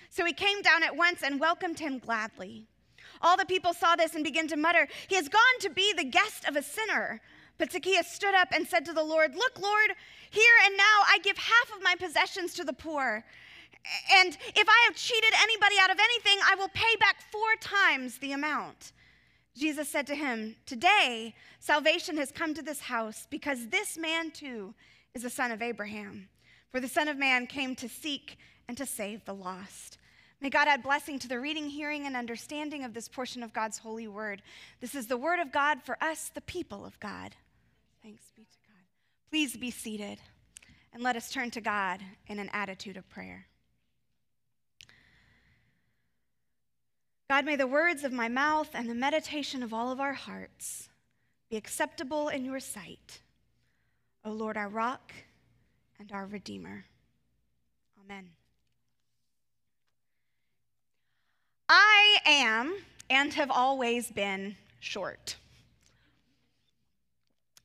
So 0.09 0.25
he 0.25 0.33
came 0.33 0.63
down 0.63 0.85
at 0.85 0.97
once 0.97 1.25
and 1.25 1.41
welcomed 1.41 1.81
him 1.81 1.99
gladly. 1.99 2.69
All 3.23 3.37
the 3.37 3.45
people 3.45 3.75
saw 3.75 3.97
this 3.97 4.15
and 4.15 4.23
began 4.23 4.47
to 4.49 4.57
mutter, 4.57 4.87
He 5.09 5.17
has 5.17 5.29
gone 5.29 5.59
to 5.61 5.71
be 5.71 5.93
the 5.93 6.05
guest 6.05 6.45
of 6.47 6.55
a 6.55 6.63
sinner. 6.63 7.21
But 7.61 7.71
Zacchaeus 7.73 8.11
stood 8.11 8.35
up 8.35 8.49
and 8.53 8.67
said 8.67 8.87
to 8.87 8.95
the 8.95 9.03
Lord, 9.03 9.37
Look, 9.37 9.61
Lord, 9.61 9.91
here 10.31 10.55
and 10.65 10.77
now 10.79 11.05
I 11.07 11.19
give 11.23 11.37
half 11.37 11.77
of 11.77 11.83
my 11.83 11.95
possessions 11.95 12.55
to 12.55 12.65
the 12.65 12.73
poor. 12.73 13.23
And 14.17 14.39
if 14.57 14.67
I 14.67 14.85
have 14.87 14.97
cheated 14.97 15.33
anybody 15.43 15.77
out 15.79 15.91
of 15.91 15.99
anything, 15.99 16.39
I 16.51 16.55
will 16.55 16.71
pay 16.71 16.97
back 16.99 17.17
four 17.31 17.55
times 17.61 18.17
the 18.17 18.33
amount. 18.33 18.93
Jesus 19.55 19.91
said 19.91 20.07
to 20.07 20.15
him, 20.15 20.57
Today 20.65 21.35
salvation 21.59 22.17
has 22.17 22.33
come 22.33 22.55
to 22.55 22.63
this 22.63 22.81
house 22.81 23.27
because 23.29 23.67
this 23.69 23.99
man 23.99 24.31
too 24.31 24.75
is 25.15 25.25
a 25.25 25.31
son 25.31 25.53
of 25.53 25.61
Abraham. 25.61 26.29
For 26.71 26.81
the 26.81 26.89
Son 26.89 27.09
of 27.09 27.19
Man 27.19 27.47
came 27.47 27.75
to 27.77 27.89
seek 27.89 28.39
and 28.69 28.77
to 28.79 28.87
save 28.87 29.25
the 29.25 29.35
lost. 29.35 29.99
May 30.41 30.49
God 30.49 30.69
add 30.69 30.83
blessing 30.83 31.19
to 31.19 31.29
the 31.29 31.41
reading, 31.41 31.69
hearing, 31.69 32.07
and 32.07 32.17
understanding 32.17 32.85
of 32.85 32.95
this 32.95 33.09
portion 33.09 33.43
of 33.43 33.53
God's 33.53 33.77
holy 33.77 34.09
word. 34.09 34.41
This 34.81 34.95
is 34.95 35.09
the 35.09 35.19
word 35.19 35.41
of 35.41 35.53
God 35.53 35.83
for 35.83 36.03
us, 36.03 36.31
the 36.33 36.41
people 36.41 36.87
of 36.87 36.99
God. 37.01 37.35
Thanks 38.03 38.25
be 38.35 38.43
to 38.43 38.59
God. 38.67 38.85
Please 39.31 39.57
be 39.57 39.71
seated 39.71 40.19
and 40.93 41.03
let 41.03 41.17
us 41.17 41.31
turn 41.31 41.51
to 41.53 41.61
God 41.61 42.01
in 42.27 42.39
an 42.39 42.51
attitude 42.53 42.97
of 42.97 43.09
prayer. 43.09 43.47
God, 47.29 47.45
may 47.45 47.57
the 47.57 47.67
words 47.67 48.03
of 48.03 48.13
my 48.13 48.29
mouth 48.29 48.71
and 48.75 48.91
the 48.91 48.95
meditation 48.95 49.63
of 49.63 49.73
all 49.73 49.93
of 49.93 50.01
our 50.01 50.15
hearts 50.15 50.89
be 51.49 51.57
acceptable 51.57 52.29
in 52.29 52.45
your 52.45 52.59
sight. 52.59 53.21
O 54.25 54.33
Lord, 54.33 54.57
our 54.57 54.69
rock 54.69 55.13
and 55.99 56.11
our 56.11 56.27
redeemer. 56.27 56.85
Amen. 58.05 58.31
I 61.69 62.17
am 62.27 62.75
and 63.09 63.33
have 63.35 63.51
always 63.51 64.11
been 64.11 64.57
short. 64.81 65.37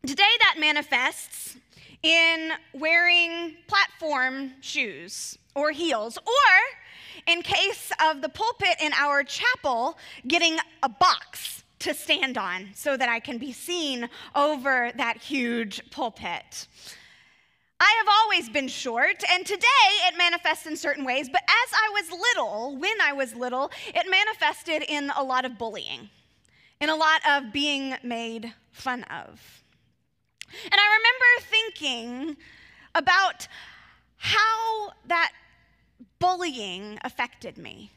Today, 0.05 0.23
that 0.41 0.57
manifests 0.59 1.57
in 2.03 2.51
wearing 2.75 3.55
platform 3.65 4.51
shoes 4.61 5.39
or 5.55 5.71
heels, 5.71 6.19
or 6.19 7.33
in 7.33 7.41
case 7.41 7.91
of 8.07 8.21
the 8.21 8.29
pulpit 8.29 8.75
in 8.79 8.93
our 8.93 9.23
chapel, 9.23 9.97
getting 10.27 10.59
a 10.83 10.89
box 10.89 11.63
to 11.79 11.95
stand 11.95 12.37
on 12.37 12.69
so 12.75 12.95
that 12.95 13.09
I 13.09 13.19
can 13.19 13.39
be 13.39 13.51
seen 13.51 14.07
over 14.35 14.91
that 14.95 15.17
huge 15.17 15.81
pulpit. 15.89 16.67
I 17.79 18.03
have 18.05 18.07
always 18.21 18.47
been 18.47 18.67
short, 18.67 19.23
and 19.31 19.43
today 19.43 19.87
it 20.07 20.15
manifests 20.15 20.67
in 20.67 20.77
certain 20.77 21.03
ways, 21.03 21.29
but 21.29 21.41
as 21.41 21.73
I 21.73 21.89
was 21.93 22.11
little, 22.11 22.77
when 22.77 23.01
I 23.01 23.13
was 23.13 23.33
little, 23.33 23.71
it 23.87 24.05
manifested 24.07 24.83
in 24.87 25.11
a 25.17 25.23
lot 25.23 25.45
of 25.45 25.57
bullying, 25.57 26.09
in 26.79 26.89
a 26.89 26.95
lot 26.95 27.21
of 27.27 27.51
being 27.51 27.95
made 28.03 28.53
fun 28.71 29.03
of. 29.05 29.63
And 30.63 30.73
I 30.73 30.97
remember 30.97 31.49
thinking 31.49 32.37
about 32.93 33.47
how 34.17 34.93
that 35.07 35.31
bullying 36.19 36.99
affected 37.03 37.57
me. 37.57 37.91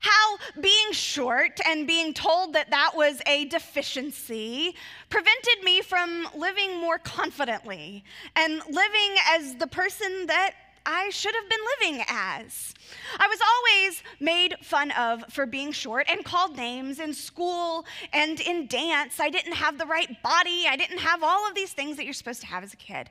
How 0.00 0.36
being 0.60 0.92
short 0.92 1.58
and 1.66 1.86
being 1.86 2.14
told 2.14 2.52
that 2.52 2.70
that 2.70 2.92
was 2.94 3.20
a 3.26 3.46
deficiency 3.46 4.76
prevented 5.10 5.64
me 5.64 5.80
from 5.80 6.28
living 6.36 6.78
more 6.80 6.98
confidently 6.98 8.04
and 8.36 8.62
living 8.70 9.16
as 9.30 9.56
the 9.56 9.66
person 9.66 10.26
that 10.26 10.52
I 10.90 11.10
should 11.10 11.34
have 11.34 11.48
been 11.50 11.58
living 11.78 12.04
as. 12.08 12.72
I 13.18 13.26
was 13.26 13.38
always 13.46 14.02
made 14.20 14.54
fun 14.62 14.90
of 14.92 15.22
for 15.28 15.44
being 15.44 15.70
short 15.70 16.06
and 16.08 16.24
called 16.24 16.56
names 16.56 16.98
in 16.98 17.12
school 17.12 17.84
and 18.14 18.40
in 18.40 18.66
dance. 18.68 19.20
I 19.20 19.28
didn't 19.28 19.52
have 19.52 19.76
the 19.76 19.84
right 19.84 20.10
body, 20.22 20.64
I 20.66 20.76
didn't 20.76 20.98
have 20.98 21.22
all 21.22 21.46
of 21.46 21.54
these 21.54 21.74
things 21.74 21.98
that 21.98 22.06
you're 22.06 22.14
supposed 22.14 22.40
to 22.40 22.46
have 22.46 22.64
as 22.64 22.72
a 22.72 22.78
kid. 22.78 23.10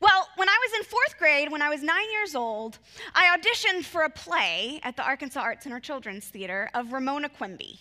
Well, 0.00 0.28
when 0.36 0.48
I 0.48 0.56
was 0.62 0.78
in 0.78 0.84
fourth 0.84 1.18
grade, 1.18 1.50
when 1.50 1.60
I 1.60 1.68
was 1.68 1.82
nine 1.82 2.08
years 2.12 2.36
old, 2.36 2.78
I 3.16 3.36
auditioned 3.36 3.84
for 3.84 4.02
a 4.02 4.10
play 4.10 4.78
at 4.84 4.96
the 4.96 5.02
Arkansas 5.02 5.40
Arts 5.40 5.64
Center 5.64 5.80
Children's 5.80 6.26
Theater 6.26 6.70
of 6.72 6.92
Ramona 6.92 7.30
Quimby. 7.30 7.80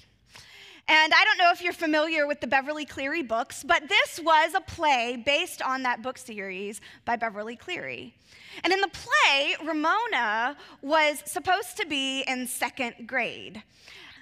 And 0.89 1.13
I 1.13 1.25
don't 1.25 1.37
know 1.37 1.51
if 1.51 1.61
you're 1.61 1.73
familiar 1.73 2.25
with 2.25 2.39
the 2.39 2.47
Beverly 2.47 2.85
Cleary 2.85 3.21
books, 3.21 3.61
but 3.61 3.89
this 3.89 4.21
was 4.23 4.53
a 4.53 4.61
play 4.61 5.21
based 5.25 5.61
on 5.61 5.83
that 5.83 6.01
book 6.01 6.17
series 6.17 6.79
by 7.03 7.17
Beverly 7.17 7.57
Cleary. 7.57 8.13
And 8.63 8.71
in 8.71 8.79
the 8.79 8.87
play, 8.87 9.55
Ramona 9.65 10.55
was 10.81 11.21
supposed 11.25 11.75
to 11.77 11.85
be 11.85 12.21
in 12.21 12.47
second 12.47 13.05
grade, 13.05 13.63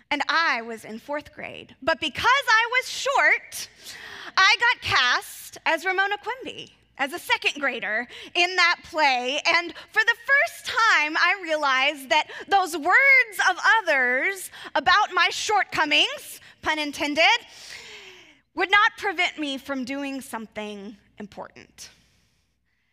and 0.09 0.23
I 0.27 0.63
was 0.63 0.85
in 0.85 0.97
fourth 0.97 1.33
grade. 1.33 1.75
But 1.83 1.99
because 1.99 2.25
I 2.25 2.79
was 2.79 2.89
short, 2.89 3.69
I 4.35 4.55
got 4.59 4.81
cast 4.81 5.59
as 5.67 5.85
Ramona 5.85 6.17
Quimby 6.17 6.73
as 6.97 7.13
a 7.13 7.19
second 7.19 7.61
grader 7.61 8.07
in 8.33 8.55
that 8.55 8.77
play. 8.83 9.39
And 9.45 9.73
for 9.91 10.01
the 10.01 10.15
first 10.25 10.65
time, 10.65 11.15
I 11.17 11.39
realized 11.43 12.09
that 12.09 12.27
those 12.47 12.75
words 12.75 13.39
of 13.49 13.57
others 13.81 14.49
about 14.73 15.13
my 15.13 15.29
shortcomings, 15.29 16.41
pun 16.65 16.79
intended, 16.79 17.39
would 18.55 18.71
not 18.71 18.97
prevent 18.97 19.37
me 19.37 19.57
from 19.59 19.85
doing 19.85 20.19
something 20.19 20.97
important. 21.19 21.89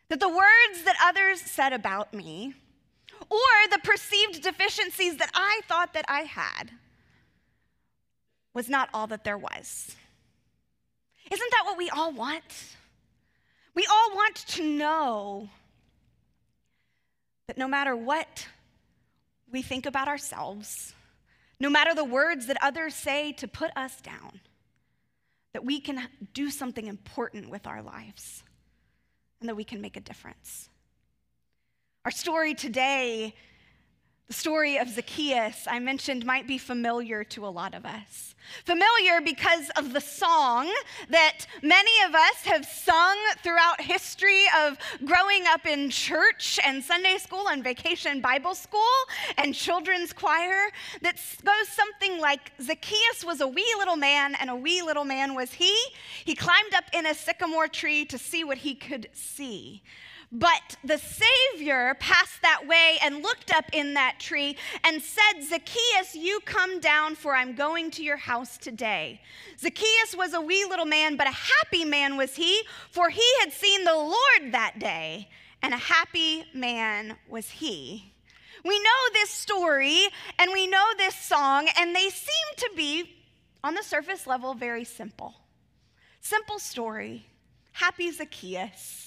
That 0.09 0.21
the 0.21 0.29
words 0.29 0.85
that 0.85 0.97
others 1.03 1.41
said 1.41 1.73
about 1.73 2.13
me, 2.13 2.53
or 3.31 3.69
the 3.71 3.79
perceived 3.83 4.43
deficiencies 4.43 5.17
that 5.17 5.31
I 5.33 5.63
thought 5.69 5.95
that 5.95 6.05
I 6.07 6.21
had, 6.21 6.71
was 8.53 8.69
not 8.69 8.91
all 8.93 9.07
that 9.07 9.25
there 9.25 9.39
was. 9.39 9.97
Isn't 11.31 11.51
that 11.53 11.63
what 11.65 11.79
we 11.79 11.89
all 11.89 12.13
want? 12.13 12.77
We 13.75 13.87
all 13.91 14.15
want 14.15 14.37
to 14.49 14.63
know 14.63 15.49
that 17.47 17.57
no 17.57 17.67
matter 17.67 17.97
what 17.97 18.47
we 19.51 19.63
think 19.63 19.87
about 19.87 20.09
ourselves, 20.09 20.93
no 21.63 21.71
matter 21.71 21.95
the 21.95 22.05
words 22.05 22.47
that 22.47 22.57
others 22.61 22.93
say 22.93 23.31
to 23.31 23.47
put 23.47 23.71
us 23.77 24.01
down, 24.01 24.41
that 25.53 25.65
we 25.65 25.81
can 25.81 26.09
do 26.35 26.51
something 26.51 26.89
important 26.89 27.49
with 27.49 27.69
our 27.69 27.81
lives 27.81 28.43
and 29.39 29.49
that 29.49 29.55
we 29.55 29.63
can 29.63 29.81
make 29.81 29.97
a 29.97 30.01
difference. 30.01 30.69
Our 32.05 32.11
story 32.11 32.55
today 32.55 33.37
the 34.33 34.39
story 34.39 34.79
of 34.79 34.89
Zacchaeus, 34.89 35.67
I 35.71 35.79
mentioned, 35.79 36.25
might 36.25 36.47
be 36.47 36.57
familiar 36.57 37.23
to 37.23 37.47
a 37.47 37.53
lot 37.53 37.75
of 37.75 37.85
us. 37.85 38.35
Familiar 38.65 39.21
because 39.23 39.69
of 39.77 39.93
the 39.93 40.01
song 40.01 40.73
that 41.11 41.47
many 41.63 41.91
of 42.07 42.15
us 42.15 42.43
have 42.45 42.65
sung 42.65 43.19
throughout 43.43 43.83
history 43.83 44.45
of 44.59 44.79
growing 45.05 45.45
up 45.47 45.67
in 45.67 45.91
church 45.91 46.59
and 46.65 46.83
Sunday 46.83 47.19
school 47.19 47.51
and 47.51 47.63
vacation 47.63 48.23
Bible 48.23 48.55
school 48.55 48.81
and 49.37 49.55
children's 49.55 50.15
choir 50.15 50.71
that 51.03 51.21
goes 51.45 51.69
something 51.69 52.19
like 52.19 52.53
Zacchaeus 52.59 53.27
was 53.27 53.43
a 53.43 53.47
wee 53.47 53.75
little 53.77 53.97
man, 53.97 54.35
and 54.41 54.49
a 54.49 54.57
wee 54.57 54.81
little 54.81 55.05
man 55.05 55.35
was 55.35 55.53
he. 55.53 55.77
He 56.25 56.35
climbed 56.35 56.73
up 56.75 56.85
in 56.95 57.05
a 57.05 57.13
sycamore 57.13 57.69
tree 57.69 58.07
to 58.07 58.17
see 58.17 58.45
what 58.45 58.57
he 58.57 58.77
could 58.77 59.11
see. 59.13 59.83
But 60.35 60.79
the 60.83 60.97
Savior 60.97 61.95
passed 62.01 62.41
that 62.41 62.67
way 62.67 62.97
and 63.03 63.23
looked 63.23 63.53
up 63.55 63.67
in 63.75 63.93
that 63.95 64.19
tree 64.19 64.57
and 64.83 65.03
said, 65.03 65.43
Zacchaeus, 65.43 66.15
you 66.15 66.41
come 66.47 66.81
down, 66.81 67.17
for 67.17 67.37
I'm 67.37 67.55
going 67.55 67.91
to 67.93 68.03
your 68.03 68.17
house 68.17 68.57
today. 68.57 69.21
Zacchaeus 69.59 70.17
was 70.17 70.33
a 70.33 70.41
wee 70.41 70.65
little 70.65 70.87
man, 70.87 71.17
but 71.17 71.27
a 71.27 71.31
happy 71.31 71.85
man 71.85 72.17
was 72.17 72.35
he, 72.35 72.63
for 72.91 73.11
he 73.11 73.27
had 73.41 73.53
seen 73.53 73.85
the 73.85 73.95
Lord 73.95 74.53
that 74.53 74.79
day, 74.79 75.29
and 75.63 75.75
a 75.75 75.77
happy 75.77 76.45
man 76.55 77.19
was 77.29 77.51
he. 77.51 78.15
We 78.65 78.79
know 78.79 78.91
this 79.13 79.29
story 79.29 80.09
and 80.39 80.51
we 80.51 80.67
know 80.67 80.87
this 80.97 81.15
song, 81.15 81.69
and 81.79 81.95
they 81.95 82.09
seem 82.09 82.57
to 82.57 82.71
be, 82.75 83.17
on 83.63 83.75
the 83.75 83.83
surface 83.83 84.27
level, 84.27 84.55
very 84.55 84.85
simple. 84.85 85.35
Simple 86.23 86.59
story. 86.59 87.27
Happy 87.73 88.11
Zacchaeus. 88.11 89.02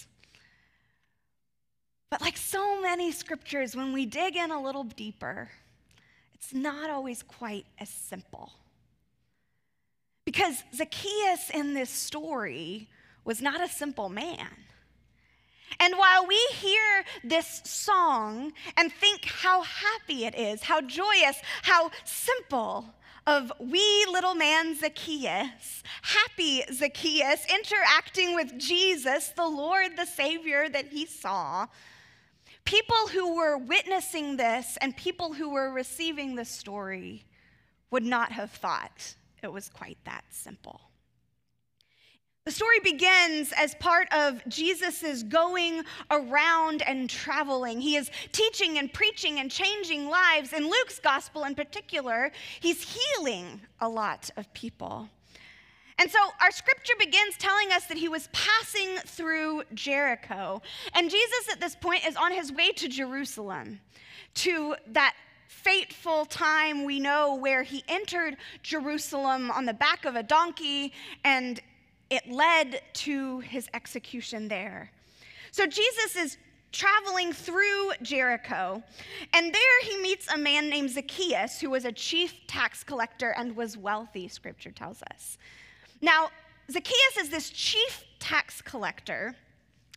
But 2.15 2.21
like 2.21 2.37
so 2.37 2.79
many 2.79 3.11
scriptures, 3.11 3.75
when 3.75 3.91
we 3.91 4.05
dig 4.05 4.37
in 4.37 4.49
a 4.49 4.61
little 4.63 4.85
deeper, 4.85 5.49
it's 6.33 6.53
not 6.53 6.89
always 6.89 7.21
quite 7.21 7.65
as 7.77 7.89
simple. 7.89 8.53
Because 10.23 10.63
Zacchaeus 10.73 11.49
in 11.53 11.73
this 11.73 11.89
story 11.89 12.87
was 13.25 13.41
not 13.41 13.59
a 13.59 13.67
simple 13.67 14.07
man. 14.07 14.47
And 15.81 15.95
while 15.97 16.25
we 16.25 16.39
hear 16.53 17.03
this 17.25 17.61
song 17.65 18.53
and 18.77 18.93
think 18.93 19.25
how 19.25 19.63
happy 19.63 20.23
it 20.23 20.35
is, 20.35 20.63
how 20.63 20.79
joyous, 20.79 21.35
how 21.63 21.91
simple 22.05 22.93
of 23.27 23.51
wee 23.59 24.05
little 24.09 24.35
man 24.35 24.73
Zacchaeus, 24.79 25.83
happy 26.01 26.63
Zacchaeus, 26.71 27.45
interacting 27.53 28.35
with 28.35 28.57
Jesus, 28.57 29.33
the 29.35 29.45
Lord, 29.45 29.97
the 29.97 30.05
Savior 30.05 30.69
that 30.69 30.87
he 30.93 31.05
saw, 31.05 31.67
People 32.65 33.07
who 33.11 33.35
were 33.35 33.57
witnessing 33.57 34.37
this 34.37 34.77
and 34.81 34.97
people 34.97 35.33
who 35.33 35.49
were 35.49 35.71
receiving 35.71 36.35
this 36.35 36.49
story 36.49 37.25
would 37.91 38.03
not 38.03 38.31
have 38.31 38.51
thought 38.51 39.15
it 39.43 39.51
was 39.51 39.69
quite 39.69 39.99
that 40.05 40.25
simple. 40.31 40.81
The 42.45 42.51
story 42.51 42.79
begins 42.83 43.51
as 43.57 43.73
part 43.75 44.07
of 44.13 44.47
Jesus' 44.47 45.23
going 45.23 45.83
around 46.11 46.83
and 46.83 47.09
traveling. 47.09 47.81
He 47.81 47.95
is 47.95 48.11
teaching 48.31 48.77
and 48.77 48.93
preaching 48.93 49.39
and 49.39 49.49
changing 49.49 50.09
lives. 50.09 50.53
In 50.53 50.69
Luke's 50.69 50.99
gospel, 50.99 51.43
in 51.43 51.55
particular, 51.55 52.31
he's 52.59 52.83
healing 52.83 53.61
a 53.79 53.89
lot 53.89 54.29
of 54.37 54.53
people. 54.53 55.09
And 55.97 56.11
so 56.11 56.19
our 56.41 56.51
scripture 56.51 56.93
begins 56.99 57.37
telling 57.37 57.71
us 57.71 57.85
that 57.85 57.97
he 57.97 58.09
was 58.09 58.27
passing 58.33 58.97
through 59.05 59.63
Jericho. 59.73 60.61
And 60.93 61.09
Jesus 61.09 61.49
at 61.51 61.61
this 61.61 61.75
point 61.75 62.05
is 62.05 62.17
on 62.17 62.31
his 62.33 62.51
way 62.51 62.71
to 62.73 62.89
Jerusalem, 62.89 63.79
to 64.35 64.75
that 64.87 65.15
fateful 65.47 66.25
time 66.25 66.83
we 66.83 66.99
know 66.99 67.35
where 67.35 67.63
he 67.63 67.83
entered 67.87 68.35
Jerusalem 68.61 69.49
on 69.51 69.65
the 69.65 69.73
back 69.73 70.05
of 70.05 70.15
a 70.15 70.23
donkey 70.23 70.91
and 71.23 71.61
it 72.09 72.29
led 72.29 72.81
to 72.93 73.39
his 73.39 73.67
execution 73.73 74.47
there. 74.47 74.91
So 75.51 75.65
Jesus 75.65 76.15
is 76.15 76.37
traveling 76.71 77.31
through 77.31 77.93
Jericho, 78.01 78.83
and 79.33 79.53
there 79.53 79.81
he 79.83 79.97
meets 80.01 80.31
a 80.31 80.37
man 80.37 80.69
named 80.69 80.89
Zacchaeus, 80.91 81.61
who 81.61 81.69
was 81.69 81.85
a 81.85 81.91
chief 81.91 82.33
tax 82.47 82.83
collector 82.83 83.33
and 83.37 83.55
was 83.55 83.77
wealthy, 83.77 84.27
scripture 84.27 84.71
tells 84.71 85.01
us. 85.03 85.37
Now, 86.05 86.29
Zacchaeus 86.71 87.17
is 87.19 87.29
this 87.29 87.49
chief 87.49 88.05
tax 88.19 88.61
collector 88.61 89.35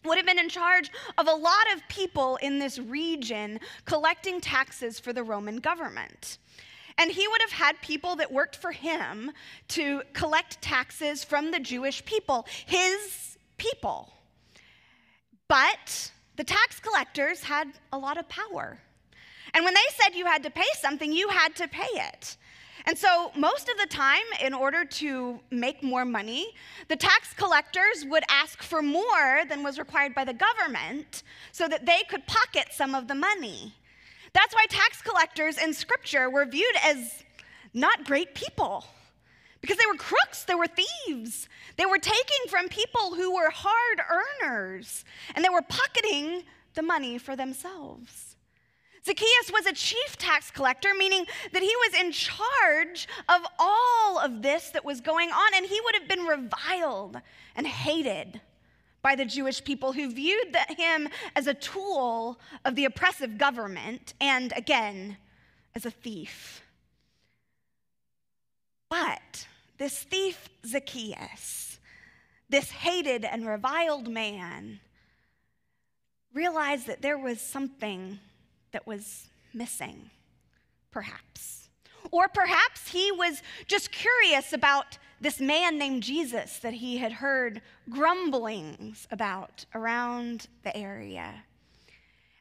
would 0.07 0.17
have 0.17 0.25
been 0.25 0.39
in 0.39 0.49
charge 0.49 0.91
of 1.19 1.29
a 1.29 1.35
lot 1.35 1.71
of 1.75 1.87
people 1.89 2.37
in 2.37 2.59
this 2.59 2.79
region 2.79 3.61
collecting 3.85 4.41
taxes 4.41 4.99
for 4.99 5.13
the 5.13 5.23
Roman 5.23 5.59
government. 5.59 6.39
And 6.97 7.11
he 7.11 7.29
would 7.29 7.43
have 7.43 7.53
had 7.53 7.79
people 7.83 8.17
that 8.17 8.33
worked 8.33 8.57
for 8.57 8.73
him 8.73 9.33
to 9.69 10.01
collect 10.15 10.63
taxes 10.63 11.25
from 11.25 11.51
the 11.51 11.61
Jewish 11.61 12.03
people, 12.07 12.47
his 12.65 13.37
people. 13.59 14.11
But 15.47 16.11
the 16.37 16.45
tax 16.45 16.81
collectors 16.81 17.43
had 17.43 17.69
a 17.93 17.99
lot 17.99 18.17
of 18.17 18.27
power. 18.31 18.79
And 19.53 19.63
when 19.63 19.75
they 19.75 19.81
said 19.91 20.17
you 20.17 20.25
had 20.25 20.43
to 20.45 20.51
pay 20.51 20.71
something, 20.81 21.13
you 21.13 21.29
had 21.29 21.55
to 21.57 21.69
pay 21.69 22.01
it. 22.01 22.39
And 22.87 22.97
so, 22.97 23.33
most 23.37 23.69
of 23.69 23.79
the 23.79 23.87
time, 23.87 24.25
in 24.43 24.55
order 24.55 24.85
to 24.85 25.41
make 25.51 25.83
more 25.83 26.05
money, 26.05 26.55
the 26.89 26.97
tax 26.97 27.35
collectors 27.35 28.05
would 28.07 28.25
ask 28.31 28.63
for 28.63 28.83
more 28.83 29.43
than 29.49 29.63
was 29.63 29.79
required 29.79 30.15
by 30.15 30.25
the 30.25 30.35
government 30.35 31.23
so 31.53 31.69
that 31.69 31.87
they 31.87 32.03
could 32.09 32.27
pocket 32.27 32.69
some 32.73 32.95
of 32.95 33.09
the 33.09 33.15
money. 33.15 33.75
That's 34.33 34.55
why 34.55 34.67
tax 34.69 35.03
collectors 35.03 35.59
in 35.59 35.73
scripture 35.75 36.31
were 36.31 36.45
viewed 36.45 36.77
as 36.85 37.25
not 37.75 38.05
great 38.05 38.35
people 38.35 38.85
because 39.61 39.77
they 39.77 39.87
were 39.87 39.99
crooks, 39.99 40.45
they 40.45 40.55
were 40.55 40.69
thieves. 40.69 41.49
They 41.77 41.87
were 41.87 41.99
taking 41.99 42.49
from 42.49 42.69
people 42.69 43.15
who 43.15 43.35
were 43.35 43.51
hard 43.51 44.01
earners 44.43 45.05
and 45.35 45.45
they 45.45 45.49
were 45.49 45.63
pocketing 45.63 46.45
the 46.75 46.83
money 46.83 47.19
for 47.19 47.35
themselves. 47.35 48.28
Zacchaeus 49.09 49.51
was 49.51 49.65
a 49.65 49.73
chief 49.73 50.19
tax 50.19 50.51
collector, 50.51 50.93
meaning 50.93 51.25
that 51.53 51.63
he 51.63 51.75
was 51.77 51.99
in 51.99 52.13
charge 52.13 53.09
of 53.27 53.41
all 53.59 54.19
of 54.19 54.43
this 54.43 54.69
that 54.73 54.85
was 54.85 55.01
going 55.01 55.31
on, 55.31 55.55
and 55.55 55.65
he 55.65 55.81
would 55.83 55.95
have 55.95 56.07
been 56.07 56.27
reviled 56.27 57.17
and 57.57 57.67
hated 57.67 58.43
by 59.01 59.15
the 59.15 59.25
Jewish 59.25 59.65
people 59.65 59.95
who 59.95 60.13
viewed 60.13 60.55
him 60.77 61.09
as 61.35 61.47
a 61.47 61.55
tool 61.55 62.39
of 62.67 62.75
the 62.75 62.85
oppressive 62.85 63.39
government 63.39 64.13
and, 64.21 64.53
again, 64.55 65.17
as 65.75 65.87
a 65.87 65.91
thief. 65.91 66.61
But 68.91 69.47
this 69.79 70.03
thief, 70.03 70.51
Zacchaeus, 70.67 71.79
this 72.51 72.71
hated 72.71 73.25
and 73.25 73.47
reviled 73.47 74.09
man, 74.09 74.81
realized 76.35 76.87
that 76.89 77.01
there 77.01 77.17
was 77.17 77.41
something 77.41 78.19
that 78.79 78.87
was 78.87 79.27
missing, 79.53 80.09
perhaps. 80.93 81.69
Or 82.13 82.29
perhaps 82.29 82.87
he 82.87 83.11
was 83.11 83.43
just 83.67 83.91
curious 83.91 84.53
about 84.53 84.99
this 85.21 85.41
man 85.41 85.79
named 85.79 86.05
Jesus 86.05 86.61
that 86.61 86.75
he 86.75 86.97
had 86.97 87.11
heard 87.11 87.61
grumblings 87.91 89.09
about 89.11 89.65
around 89.75 90.47
the 90.63 90.77
area. 90.77 91.43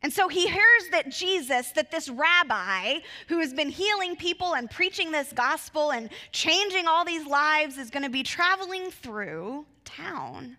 And 0.04 0.14
so 0.14 0.28
he 0.28 0.48
hears 0.48 0.90
that 0.92 1.10
Jesus, 1.10 1.72
that 1.72 1.90
this 1.90 2.08
rabbi 2.08 3.00
who 3.30 3.40
has 3.40 3.52
been 3.52 3.70
healing 3.70 4.16
people 4.16 4.54
and 4.54 4.70
preaching 4.70 5.12
this 5.12 5.34
gospel 5.34 5.90
and 5.90 6.08
changing 6.32 6.86
all 6.88 7.04
these 7.04 7.26
lives, 7.26 7.80
is 7.80 7.90
going 7.90 8.04
to 8.04 8.12
be 8.12 8.22
traveling 8.22 8.92
through 8.92 9.66
town. 9.86 10.58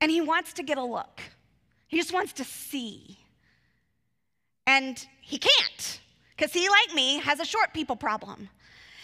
And 0.00 0.10
he 0.10 0.20
wants 0.20 0.52
to 0.54 0.64
get 0.64 0.78
a 0.78 0.84
look, 0.84 1.20
he 1.86 1.96
just 1.96 2.12
wants 2.12 2.32
to 2.32 2.44
see. 2.44 3.20
And 4.66 5.06
he 5.20 5.38
can't, 5.38 6.00
because 6.36 6.52
he, 6.52 6.68
like 6.68 6.94
me, 6.94 7.18
has 7.18 7.40
a 7.40 7.44
short 7.44 7.74
people 7.74 7.96
problem. 7.96 8.48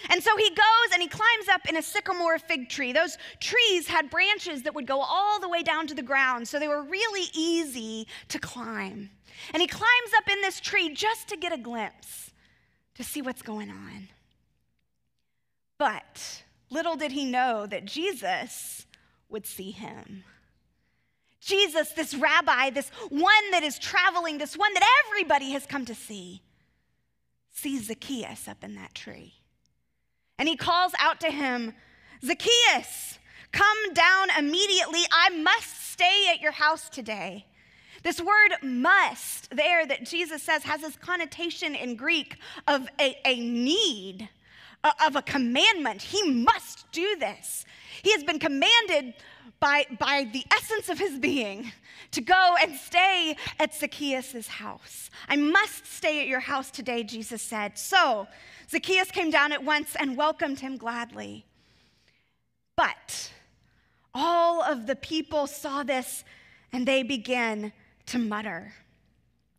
And 0.08 0.22
so 0.22 0.34
he 0.36 0.48
goes 0.50 0.92
and 0.92 1.02
he 1.02 1.08
climbs 1.08 1.48
up 1.52 1.68
in 1.68 1.76
a 1.76 1.82
sycamore 1.82 2.38
fig 2.38 2.70
tree. 2.70 2.92
Those 2.92 3.18
trees 3.38 3.86
had 3.86 4.08
branches 4.08 4.62
that 4.62 4.74
would 4.74 4.86
go 4.86 5.00
all 5.00 5.38
the 5.38 5.48
way 5.48 5.62
down 5.62 5.86
to 5.88 5.94
the 5.94 6.02
ground, 6.02 6.48
so 6.48 6.58
they 6.58 6.68
were 6.68 6.82
really 6.82 7.28
easy 7.34 8.06
to 8.28 8.38
climb. 8.38 9.10
And 9.52 9.60
he 9.60 9.66
climbs 9.66 10.12
up 10.16 10.30
in 10.30 10.40
this 10.40 10.60
tree 10.60 10.94
just 10.94 11.28
to 11.28 11.36
get 11.36 11.52
a 11.52 11.58
glimpse 11.58 12.30
to 12.94 13.04
see 13.04 13.20
what's 13.20 13.42
going 13.42 13.70
on. 13.70 14.08
But 15.78 16.42
little 16.70 16.96
did 16.96 17.12
he 17.12 17.24
know 17.24 17.66
that 17.66 17.84
Jesus 17.84 18.86
would 19.28 19.46
see 19.46 19.70
him. 19.70 20.24
Jesus, 21.40 21.92
this 21.92 22.14
rabbi, 22.14 22.70
this 22.70 22.90
one 23.08 23.50
that 23.50 23.62
is 23.62 23.78
traveling, 23.78 24.38
this 24.38 24.56
one 24.56 24.72
that 24.74 25.04
everybody 25.06 25.52
has 25.52 25.66
come 25.66 25.84
to 25.86 25.94
see, 25.94 26.42
sees 27.50 27.86
Zacchaeus 27.86 28.46
up 28.46 28.62
in 28.62 28.74
that 28.74 28.94
tree. 28.94 29.34
And 30.38 30.48
he 30.48 30.56
calls 30.56 30.92
out 30.98 31.20
to 31.20 31.30
him, 31.30 31.74
Zacchaeus, 32.24 33.18
come 33.52 33.92
down 33.94 34.28
immediately. 34.38 35.00
I 35.12 35.30
must 35.30 35.90
stay 35.92 36.28
at 36.32 36.40
your 36.40 36.52
house 36.52 36.88
today. 36.88 37.46
This 38.02 38.20
word 38.20 38.52
must 38.62 39.54
there 39.54 39.86
that 39.86 40.06
Jesus 40.06 40.42
says 40.42 40.62
has 40.62 40.80
this 40.80 40.96
connotation 40.96 41.74
in 41.74 41.96
Greek 41.96 42.36
of 42.66 42.88
a, 42.98 43.16
a 43.26 43.40
need, 43.40 44.28
of 45.06 45.16
a 45.16 45.22
commandment. 45.22 46.00
He 46.00 46.30
must 46.30 46.90
do 46.92 47.16
this. 47.16 47.66
He 48.02 48.12
has 48.12 48.24
been 48.24 48.38
commanded 48.38 49.14
by, 49.60 49.86
by 49.98 50.26
the 50.32 50.44
essence 50.50 50.88
of 50.88 50.98
his 50.98 51.18
being 51.18 51.70
to 52.12 52.20
go 52.20 52.54
and 52.62 52.74
stay 52.74 53.36
at 53.58 53.74
Zacchaeus' 53.74 54.48
house. 54.48 55.10
I 55.28 55.36
must 55.36 55.86
stay 55.86 56.20
at 56.20 56.26
your 56.26 56.40
house 56.40 56.70
today, 56.70 57.04
Jesus 57.04 57.42
said. 57.42 57.78
So 57.78 58.26
Zacchaeus 58.70 59.10
came 59.10 59.30
down 59.30 59.52
at 59.52 59.62
once 59.62 59.94
and 59.98 60.16
welcomed 60.16 60.60
him 60.60 60.76
gladly. 60.76 61.44
But 62.76 63.30
all 64.14 64.62
of 64.62 64.86
the 64.86 64.96
people 64.96 65.46
saw 65.46 65.82
this 65.82 66.24
and 66.72 66.86
they 66.86 67.02
began 67.02 67.72
to 68.06 68.18
mutter. 68.18 68.72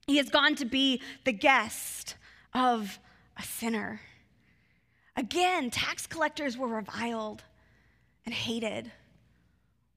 He 0.07 0.17
has 0.17 0.29
gone 0.29 0.55
to 0.55 0.65
be 0.65 1.01
the 1.23 1.31
guest 1.31 2.15
of 2.53 2.99
a 3.37 3.43
sinner. 3.43 4.01
Again, 5.15 5.69
tax 5.69 6.07
collectors 6.07 6.57
were 6.57 6.67
reviled 6.67 7.43
and 8.25 8.33
hated. 8.33 8.91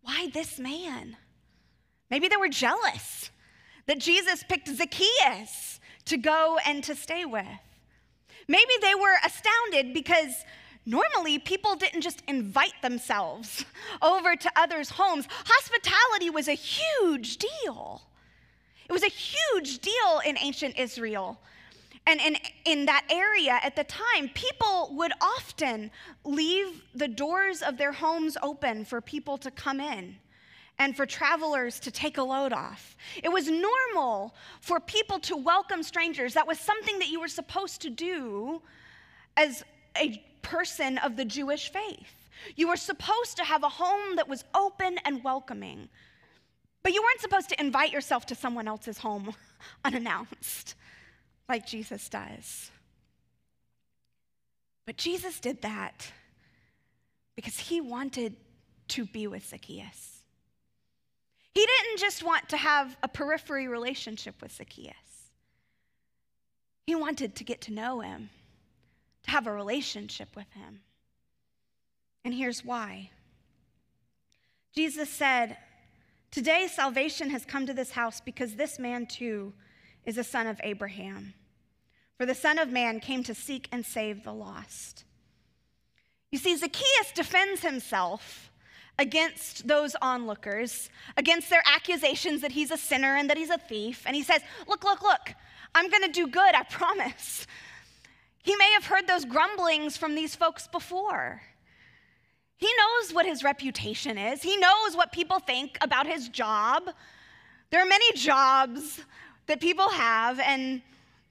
Why 0.04 0.28
this 0.32 0.58
man? 0.58 1.16
Maybe 2.10 2.28
they 2.28 2.36
were 2.36 2.48
jealous 2.48 3.30
that 3.86 3.98
Jesus 3.98 4.44
picked 4.46 4.68
Zacchaeus 4.68 5.80
to 6.04 6.18
go 6.18 6.58
and 6.66 6.84
to 6.84 6.94
stay 6.94 7.24
with. 7.24 7.46
Maybe 8.46 8.72
they 8.82 8.94
were 8.94 9.16
astounded 9.24 9.94
because 9.94 10.44
normally 10.84 11.38
people 11.38 11.74
didn't 11.74 12.02
just 12.02 12.22
invite 12.28 12.74
themselves 12.82 13.64
over 14.02 14.36
to 14.36 14.52
others' 14.54 14.90
homes. 14.90 15.26
Hospitality 15.30 16.28
was 16.28 16.48
a 16.48 16.52
huge 16.52 17.38
deal. 17.38 18.02
It 18.86 18.92
was 18.92 19.02
a 19.02 19.08
huge 19.08 19.78
deal 19.78 20.20
in 20.26 20.36
ancient 20.38 20.78
Israel. 20.78 21.40
And 22.06 22.20
in, 22.20 22.36
in 22.66 22.86
that 22.86 23.06
area 23.08 23.58
at 23.62 23.76
the 23.76 23.84
time, 23.84 24.28
people 24.34 24.90
would 24.92 25.12
often 25.22 25.90
leave 26.24 26.82
the 26.94 27.08
doors 27.08 27.62
of 27.62 27.78
their 27.78 27.92
homes 27.92 28.36
open 28.42 28.84
for 28.84 29.00
people 29.00 29.38
to 29.38 29.50
come 29.50 29.80
in 29.80 30.16
and 30.78 30.96
for 30.96 31.06
travelers 31.06 31.80
to 31.80 31.90
take 31.90 32.18
a 32.18 32.22
load 32.22 32.52
off. 32.52 32.96
It 33.22 33.30
was 33.30 33.48
normal 33.48 34.34
for 34.60 34.80
people 34.80 35.18
to 35.20 35.36
welcome 35.36 35.82
strangers. 35.82 36.34
That 36.34 36.46
was 36.46 36.58
something 36.58 36.98
that 36.98 37.08
you 37.08 37.20
were 37.20 37.28
supposed 37.28 37.80
to 37.82 37.90
do 37.90 38.60
as 39.36 39.64
a 39.96 40.22
person 40.42 40.98
of 40.98 41.16
the 41.16 41.24
Jewish 41.24 41.72
faith. 41.72 42.28
You 42.56 42.68
were 42.68 42.76
supposed 42.76 43.36
to 43.38 43.44
have 43.44 43.62
a 43.62 43.68
home 43.68 44.16
that 44.16 44.28
was 44.28 44.44
open 44.54 44.98
and 45.06 45.24
welcoming. 45.24 45.88
But 46.82 46.92
you 46.92 47.02
weren't 47.02 47.20
supposed 47.20 47.48
to 47.48 47.60
invite 47.60 47.92
yourself 47.92 48.26
to 48.26 48.34
someone 48.34 48.68
else's 48.68 48.98
home 48.98 49.34
unannounced 49.84 50.74
like 51.48 51.66
Jesus 51.66 52.08
does. 52.08 52.70
But 54.86 54.96
Jesus 54.96 55.40
did 55.40 55.62
that 55.62 56.12
because 57.36 57.58
he 57.58 57.80
wanted 57.80 58.36
to 58.88 59.06
be 59.06 59.26
with 59.26 59.46
Zacchaeus. 59.46 60.22
He 61.54 61.64
didn't 61.64 62.00
just 62.00 62.22
want 62.22 62.48
to 62.48 62.56
have 62.56 62.96
a 63.02 63.08
periphery 63.08 63.68
relationship 63.68 64.42
with 64.42 64.52
Zacchaeus, 64.52 64.94
he 66.86 66.94
wanted 66.94 67.34
to 67.36 67.44
get 67.44 67.62
to 67.62 67.72
know 67.72 68.00
him, 68.00 68.28
to 69.22 69.30
have 69.30 69.46
a 69.46 69.52
relationship 69.52 70.36
with 70.36 70.50
him. 70.52 70.80
And 72.24 72.34
here's 72.34 72.64
why 72.64 73.10
Jesus 74.74 75.08
said, 75.08 75.56
Today 76.30 76.66
salvation 76.66 77.30
has 77.30 77.44
come 77.44 77.64
to 77.66 77.72
this 77.72 77.92
house 77.92 78.20
because 78.20 78.56
this 78.56 78.78
man 78.78 79.06
too 79.06 79.52
is 80.06 80.18
a 80.18 80.24
son 80.24 80.46
of 80.46 80.60
Abraham. 80.62 81.34
For 82.16 82.26
the 82.26 82.34
Son 82.34 82.58
of 82.58 82.70
Man 82.70 83.00
came 83.00 83.22
to 83.24 83.34
seek 83.34 83.68
and 83.72 83.84
save 83.84 84.22
the 84.22 84.32
lost. 84.32 85.04
You 86.30 86.38
see, 86.38 86.56
Zacchaeus 86.56 87.12
defends 87.14 87.62
himself 87.62 88.50
against 88.98 89.66
those 89.66 89.96
onlookers, 90.00 90.90
against 91.16 91.50
their 91.50 91.62
accusations 91.66 92.40
that 92.42 92.52
he's 92.52 92.70
a 92.70 92.76
sinner 92.76 93.16
and 93.16 93.28
that 93.30 93.36
he's 93.36 93.50
a 93.50 93.58
thief. 93.58 94.04
And 94.06 94.14
he 94.14 94.22
says, 94.22 94.40
Look, 94.68 94.84
look, 94.84 95.02
look, 95.02 95.34
I'm 95.74 95.90
going 95.90 96.02
to 96.02 96.08
do 96.08 96.28
good, 96.28 96.54
I 96.54 96.62
promise. 96.64 97.46
He 98.42 98.54
may 98.56 98.72
have 98.72 98.84
heard 98.84 99.06
those 99.06 99.24
grumblings 99.24 99.96
from 99.96 100.14
these 100.14 100.36
folks 100.36 100.68
before. 100.68 101.42
He 102.56 102.68
knows 102.78 103.12
what 103.12 103.26
his 103.26 103.42
reputation 103.42 104.16
is, 104.16 104.42
he 104.42 104.56
knows 104.56 104.96
what 104.96 105.12
people 105.12 105.40
think 105.40 105.76
about 105.80 106.06
his 106.06 106.28
job. 106.28 106.90
There 107.70 107.82
are 107.82 107.86
many 107.86 108.12
jobs 108.12 109.00
that 109.46 109.60
people 109.60 109.88
have, 109.88 110.40
and 110.40 110.82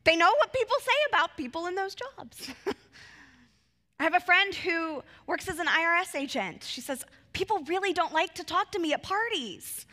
they 0.03 0.15
know 0.15 0.31
what 0.39 0.53
people 0.53 0.75
say 0.79 0.91
about 1.09 1.37
people 1.37 1.67
in 1.67 1.75
those 1.75 1.95
jobs. 1.95 2.51
I 3.99 4.03
have 4.03 4.15
a 4.15 4.19
friend 4.19 4.53
who 4.53 5.03
works 5.27 5.47
as 5.47 5.59
an 5.59 5.67
IRS 5.67 6.15
agent. 6.15 6.63
She 6.63 6.81
says, 6.81 7.05
People 7.31 7.59
really 7.67 7.93
don't 7.93 8.13
like 8.13 8.35
to 8.35 8.43
talk 8.43 8.71
to 8.71 8.79
me 8.79 8.93
at 8.93 9.01
parties. 9.01 9.85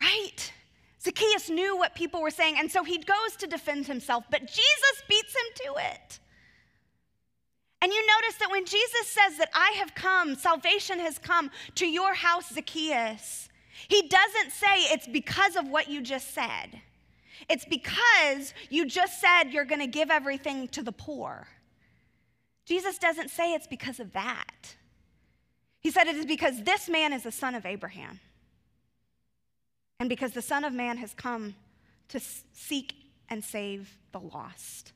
right? 0.00 0.52
Zacchaeus 1.02 1.50
knew 1.50 1.76
what 1.76 1.94
people 1.94 2.22
were 2.22 2.30
saying, 2.30 2.56
and 2.58 2.70
so 2.70 2.82
he 2.82 2.96
goes 2.96 3.36
to 3.38 3.46
defend 3.46 3.86
himself, 3.86 4.24
but 4.30 4.40
Jesus 4.40 5.02
beats 5.06 5.34
him 5.34 5.66
to 5.66 5.74
it. 5.92 6.18
And 7.82 7.92
you 7.92 8.06
notice 8.06 8.38
that 8.38 8.50
when 8.50 8.64
Jesus 8.64 9.06
says 9.08 9.36
that 9.36 9.50
I 9.54 9.74
have 9.76 9.94
come, 9.94 10.36
salvation 10.36 10.98
has 11.00 11.18
come 11.18 11.50
to 11.74 11.86
your 11.86 12.14
house, 12.14 12.50
Zacchaeus, 12.54 13.50
he 13.88 14.02
doesn't 14.08 14.52
say 14.52 14.92
it's 14.92 15.06
because 15.06 15.56
of 15.56 15.68
what 15.68 15.88
you 15.88 16.00
just 16.00 16.34
said. 16.34 16.80
It's 17.48 17.64
because 17.64 18.54
you 18.70 18.86
just 18.86 19.20
said 19.20 19.50
you're 19.50 19.64
going 19.64 19.80
to 19.80 19.86
give 19.86 20.10
everything 20.10 20.68
to 20.68 20.82
the 20.82 20.92
poor. 20.92 21.48
Jesus 22.64 22.98
doesn't 22.98 23.30
say 23.30 23.52
it's 23.52 23.66
because 23.66 24.00
of 24.00 24.12
that. 24.12 24.76
He 25.80 25.90
said 25.90 26.06
it 26.06 26.16
is 26.16 26.26
because 26.26 26.62
this 26.62 26.88
man 26.88 27.12
is 27.12 27.24
the 27.24 27.32
son 27.32 27.54
of 27.54 27.66
Abraham. 27.66 28.20
And 30.00 30.08
because 30.08 30.32
the 30.32 30.42
Son 30.42 30.64
of 30.64 30.72
Man 30.72 30.96
has 30.98 31.14
come 31.14 31.54
to 32.08 32.20
seek 32.52 32.94
and 33.28 33.42
save 33.42 33.96
the 34.12 34.18
lost. 34.18 34.92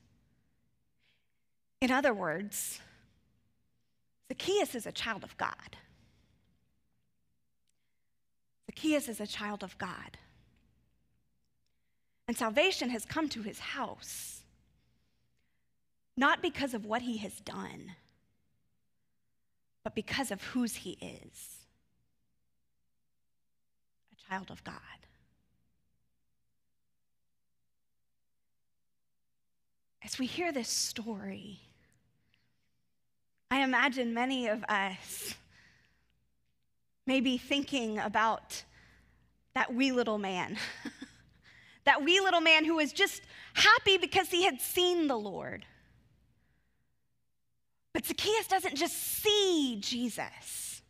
In 1.81 1.91
other 1.91 2.13
words, 2.13 2.79
Zacchaeus 4.27 4.75
is 4.75 4.85
a 4.85 4.91
child 4.91 5.23
of 5.23 5.35
God. 5.37 5.77
Zacchaeus 8.69 9.09
is 9.09 9.19
a 9.19 9.25
child 9.25 9.63
of 9.63 9.75
God. 9.79 10.19
And 12.27 12.37
salvation 12.37 12.91
has 12.91 13.03
come 13.03 13.27
to 13.29 13.41
his 13.41 13.57
house, 13.57 14.43
not 16.15 16.43
because 16.43 16.75
of 16.75 16.85
what 16.85 17.01
he 17.01 17.17
has 17.17 17.39
done, 17.39 17.95
but 19.83 19.95
because 19.95 20.29
of 20.29 20.43
whose 20.43 20.75
he 20.75 20.91
is 21.01 21.65
a 24.13 24.29
child 24.29 24.51
of 24.51 24.63
God. 24.63 24.75
As 30.03 30.19
we 30.19 30.27
hear 30.27 30.51
this 30.51 30.69
story, 30.69 31.61
I 33.49 33.63
imagine 33.63 34.13
many 34.13 34.47
of 34.47 34.63
us 34.65 35.33
maybe 37.09 37.39
thinking 37.39 37.97
about 37.97 38.63
that 39.55 39.73
wee 39.73 39.91
little 39.91 40.19
man. 40.19 40.55
that 41.85 42.03
wee 42.03 42.19
little 42.19 42.39
man 42.39 42.65
who 42.65 42.75
was 42.75 42.93
just 42.93 43.23
happy 43.55 43.97
because 43.97 44.29
he 44.29 44.43
had 44.43 44.61
seen 44.61 45.07
the 45.07 45.17
Lord. 45.17 45.65
But 47.95 48.05
Zacchaeus 48.05 48.45
doesn't 48.45 48.75
just 48.75 48.95
see 48.95 49.79
Jesus. 49.81 50.83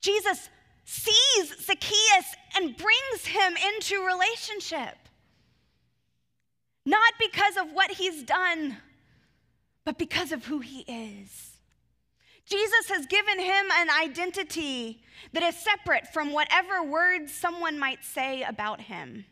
Jesus 0.00 0.48
sees 0.84 1.64
Zacchaeus 1.64 2.34
and 2.56 2.76
brings 2.76 3.24
him 3.24 3.54
into 3.72 4.04
relationship. 4.04 4.98
Not 6.84 7.12
because 7.20 7.56
of 7.56 7.72
what 7.72 7.92
he's 7.92 8.24
done, 8.24 8.78
but 9.84 9.96
because 9.96 10.32
of 10.32 10.44
who 10.44 10.58
he 10.58 10.80
is. 10.80 11.45
Jesus 12.46 12.88
has 12.88 13.06
given 13.06 13.40
him 13.40 13.66
an 13.74 13.88
identity 13.90 15.02
that 15.32 15.42
is 15.42 15.56
separate 15.56 16.06
from 16.12 16.32
whatever 16.32 16.82
words 16.82 17.34
someone 17.34 17.78
might 17.78 18.04
say 18.04 18.42
about 18.44 18.80
him, 18.80 19.24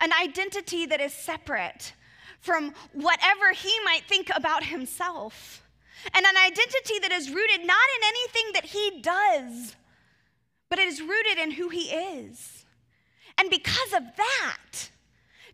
an 0.00 0.10
identity 0.12 0.86
that 0.86 1.00
is 1.00 1.12
separate 1.12 1.92
from 2.40 2.72
whatever 2.92 3.52
he 3.52 3.72
might 3.84 4.08
think 4.08 4.30
about 4.34 4.64
himself, 4.64 5.62
and 6.14 6.24
an 6.24 6.36
identity 6.36 6.98
that 7.00 7.12
is 7.12 7.30
rooted 7.30 7.66
not 7.66 7.88
in 7.98 8.08
anything 8.08 8.52
that 8.54 8.64
he 8.64 9.00
does, 9.02 9.76
but 10.70 10.78
it 10.78 10.88
is 10.88 11.02
rooted 11.02 11.38
in 11.38 11.50
who 11.52 11.68
he 11.68 11.90
is. 11.90 12.64
And 13.38 13.50
because 13.50 13.92
of 13.92 14.02
that, 14.16 14.90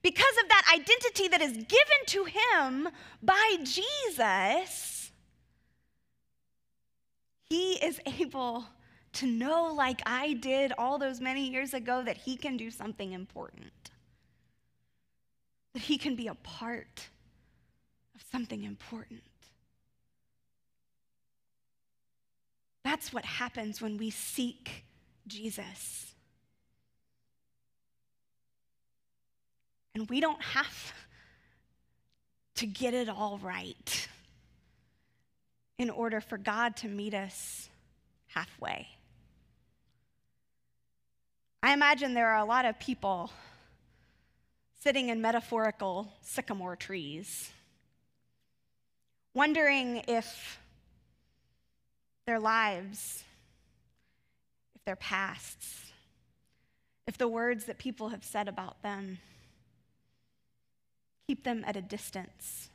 because 0.02 0.36
of 0.42 0.48
that 0.48 0.72
identity 0.72 1.28
that 1.28 1.42
is 1.42 1.52
given 1.52 2.06
to 2.06 2.24
him 2.24 2.88
by 3.22 3.56
Jesus, 3.64 4.97
he 7.48 7.72
is 7.74 8.00
able 8.20 8.64
to 9.14 9.26
know, 9.26 9.72
like 9.74 10.02
I 10.06 10.34
did 10.34 10.72
all 10.78 10.98
those 10.98 11.20
many 11.20 11.48
years 11.48 11.74
ago, 11.74 12.02
that 12.02 12.16
he 12.16 12.36
can 12.36 12.56
do 12.56 12.70
something 12.70 13.12
important, 13.12 13.72
that 15.74 15.82
he 15.82 15.98
can 15.98 16.14
be 16.14 16.28
a 16.28 16.34
part 16.34 17.08
of 18.14 18.22
something 18.30 18.64
important. 18.64 19.22
That's 22.84 23.12
what 23.12 23.24
happens 23.24 23.82
when 23.82 23.96
we 23.98 24.10
seek 24.10 24.84
Jesus. 25.26 26.14
And 29.94 30.08
we 30.08 30.20
don't 30.20 30.40
have 30.40 30.92
to 32.56 32.66
get 32.66 32.94
it 32.94 33.08
all 33.08 33.38
right 33.38 34.08
in 35.78 35.90
order 35.90 36.20
for 36.20 36.36
God 36.36 36.76
to 36.76 36.88
meet 36.88 37.14
us 37.14 37.68
halfway. 38.28 38.88
I 41.62 41.72
imagine 41.72 42.14
there 42.14 42.28
are 42.28 42.42
a 42.42 42.44
lot 42.44 42.64
of 42.64 42.78
people 42.78 43.30
sitting 44.80 45.08
in 45.08 45.20
metaphorical 45.20 46.12
sycamore 46.20 46.76
trees, 46.76 47.50
wondering 49.34 50.02
if 50.08 50.60
their 52.26 52.38
lives, 52.38 53.24
if 54.74 54.84
their 54.84 54.96
pasts, 54.96 55.92
if 57.06 57.16
the 57.16 57.28
words 57.28 57.64
that 57.64 57.78
people 57.78 58.10
have 58.10 58.24
said 58.24 58.48
about 58.48 58.82
them 58.82 59.18
keep 61.28 61.44
them 61.44 61.62
at 61.66 61.76
a 61.76 61.82
distance 61.82 62.70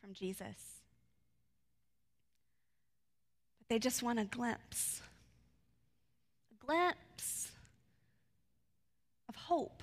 from 0.00 0.12
Jesus. 0.12 0.82
But 3.58 3.61
they 3.72 3.78
just 3.78 4.02
want 4.02 4.18
a 4.18 4.24
glimpse, 4.26 5.00
a 6.52 6.66
glimpse 6.66 7.50
of 9.30 9.34
hope, 9.34 9.82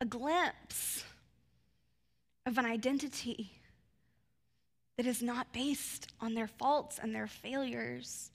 a 0.00 0.06
glimpse 0.06 1.04
of 2.46 2.56
an 2.56 2.64
identity 2.64 3.50
that 4.96 5.04
is 5.04 5.22
not 5.22 5.52
based 5.52 6.10
on 6.18 6.32
their 6.32 6.46
faults 6.46 6.98
and 7.02 7.14
their 7.14 7.26
failures, 7.26 8.30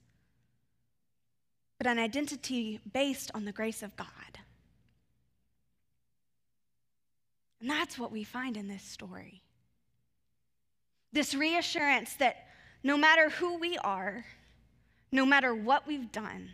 but 1.76 1.88
an 1.88 1.98
identity 1.98 2.78
based 2.92 3.32
on 3.34 3.44
the 3.44 3.50
grace 3.50 3.82
of 3.82 3.96
God. 3.96 4.06
And 7.60 7.68
that's 7.68 7.98
what 7.98 8.12
we 8.12 8.22
find 8.22 8.56
in 8.56 8.68
this 8.68 8.84
story. 8.84 9.42
This 11.12 11.34
reassurance 11.34 12.14
that 12.20 12.46
no 12.82 12.96
matter 12.96 13.30
who 13.30 13.58
we 13.58 13.78
are, 13.78 14.24
no 15.10 15.26
matter 15.26 15.54
what 15.54 15.86
we've 15.86 16.10
done, 16.10 16.50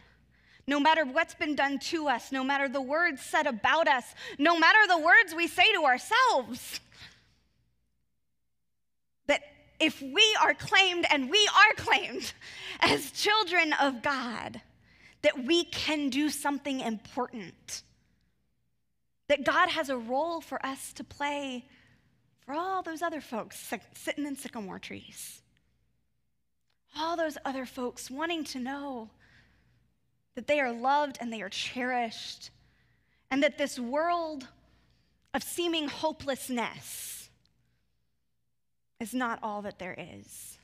no 0.67 0.79
matter 0.79 1.05
what's 1.05 1.35
been 1.35 1.55
done 1.55 1.79
to 1.79 2.09
us, 2.09 2.31
no 2.31 2.45
matter 2.45 2.69
the 2.69 2.81
words 2.81 3.23
said 3.23 3.47
about 3.47 3.89
us, 3.89 4.05
no 4.39 4.59
matter 4.59 4.79
the 4.87 4.99
words 4.99 5.35
we 5.35 5.47
say 5.47 5.73
to 5.73 5.85
ourselves, 5.85 6.81
that 9.27 9.41
if 9.81 10.03
we 10.03 10.37
are 10.43 10.55
claimed 10.55 11.07
and 11.11 11.31
we 11.31 11.49
are 11.49 11.75
claimed 11.83 12.33
as 12.81 13.11
children 13.13 13.73
of 13.81 14.03
God, 14.03 14.61
that 15.23 15.45
we 15.45 15.65
can 15.65 16.11
do 16.11 16.29
something 16.29 16.81
important 16.81 17.83
that 19.29 19.45
God 19.45 19.69
has 19.69 19.91
a 19.91 19.97
role 19.97 20.41
for 20.41 20.65
us 20.65 20.93
to 20.95 21.05
play 21.05 21.67
for 22.45 22.55
all 22.55 22.83
those 22.83 23.03
other 23.03 23.21
folks 23.21 23.73
sitting 23.95 24.27
in 24.27 24.37
sycamore 24.37 24.79
trees. 24.79 25.43
All 27.01 27.17
those 27.17 27.39
other 27.45 27.65
folks 27.65 28.11
wanting 28.11 28.45
to 28.45 28.59
know 28.59 29.11
that 30.35 30.47
they 30.47 30.61
are 30.61 30.73
loved 30.73 31.19
and 31.21 31.33
they 31.33 31.43
are 31.43 31.49
cherished, 31.49 32.51
and 33.31 33.43
that 33.43 33.59
this 33.59 33.79
world 33.79 34.49
of 35.35 35.43
seeming 35.43 35.89
hopelessness 35.89 37.29
is 39.01 39.15
not 39.15 39.39
all 39.43 39.63
that 39.63 39.79
there 39.79 39.95
is, 39.97 40.59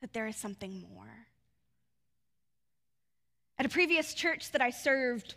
that 0.00 0.12
there 0.12 0.26
is 0.26 0.36
something 0.36 0.86
more. 0.94 1.26
At 3.58 3.66
a 3.66 3.68
previous 3.68 4.14
church 4.14 4.52
that 4.52 4.62
I 4.62 4.70
served, 4.70 5.34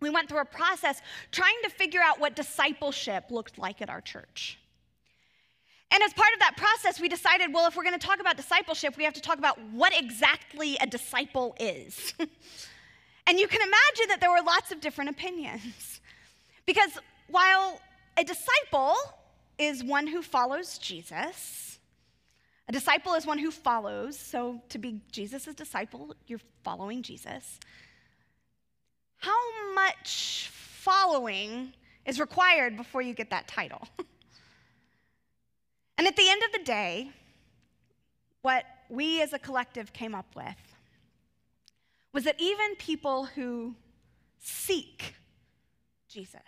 we 0.00 0.10
went 0.10 0.28
through 0.28 0.40
a 0.40 0.44
process 0.44 1.00
trying 1.30 1.56
to 1.64 1.70
figure 1.70 2.00
out 2.02 2.18
what 2.18 2.34
discipleship 2.34 3.30
looked 3.30 3.58
like 3.58 3.80
at 3.80 3.90
our 3.90 4.00
church. 4.00 4.58
And 5.94 6.02
as 6.02 6.12
part 6.12 6.32
of 6.34 6.40
that 6.40 6.56
process, 6.56 7.00
we 7.00 7.08
decided 7.08 7.54
well, 7.54 7.68
if 7.68 7.76
we're 7.76 7.84
going 7.84 7.98
to 7.98 8.04
talk 8.04 8.18
about 8.18 8.36
discipleship, 8.36 8.96
we 8.96 9.04
have 9.04 9.14
to 9.14 9.20
talk 9.20 9.38
about 9.38 9.60
what 9.70 9.96
exactly 9.96 10.76
a 10.80 10.86
disciple 10.88 11.54
is. 11.60 12.12
and 13.28 13.38
you 13.38 13.46
can 13.46 13.60
imagine 13.62 14.08
that 14.08 14.18
there 14.20 14.32
were 14.32 14.42
lots 14.44 14.72
of 14.72 14.80
different 14.80 15.10
opinions. 15.10 16.00
Because 16.66 16.98
while 17.28 17.78
a 18.16 18.24
disciple 18.24 18.94
is 19.58 19.84
one 19.84 20.06
who 20.06 20.22
follows 20.22 20.78
Jesus, 20.78 21.78
a 22.70 22.72
disciple 22.72 23.12
is 23.12 23.26
one 23.26 23.38
who 23.38 23.50
follows. 23.50 24.18
So 24.18 24.62
to 24.70 24.78
be 24.78 25.02
Jesus' 25.12 25.54
disciple, 25.54 26.14
you're 26.26 26.40
following 26.62 27.02
Jesus. 27.02 27.60
how 29.18 29.74
much 29.74 30.48
following 30.52 31.74
is 32.06 32.18
required 32.18 32.78
before 32.78 33.02
you 33.02 33.12
get 33.12 33.28
that 33.28 33.46
title? 33.46 33.86
and 35.96 36.06
at 36.06 36.16
the 36.16 36.28
end 36.28 36.42
of 36.42 36.52
the 36.52 36.64
day, 36.64 37.10
what 38.42 38.64
we 38.88 39.22
as 39.22 39.32
a 39.32 39.38
collective 39.38 39.92
came 39.92 40.14
up 40.14 40.34
with 40.36 40.76
was 42.12 42.24
that 42.24 42.36
even 42.38 42.76
people 42.76 43.24
who 43.24 43.74
seek 44.38 45.14
Jesus, 46.08 46.40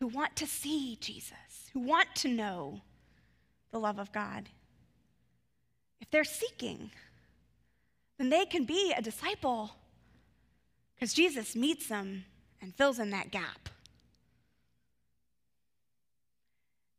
who 0.00 0.06
want 0.06 0.36
to 0.36 0.46
see 0.46 0.96
Jesus, 1.00 1.70
who 1.72 1.80
want 1.80 2.14
to 2.16 2.28
know 2.28 2.80
the 3.72 3.80
love 3.80 3.98
of 3.98 4.12
God, 4.12 4.48
if 6.00 6.10
they're 6.10 6.24
seeking, 6.24 6.90
then 8.18 8.30
they 8.30 8.44
can 8.46 8.64
be 8.64 8.94
a 8.96 9.02
disciple 9.02 9.70
because 10.94 11.12
Jesus 11.12 11.54
meets 11.54 11.88
them 11.88 12.24
and 12.62 12.74
fills 12.74 12.98
in 12.98 13.10
that 13.10 13.30
gap. 13.30 13.68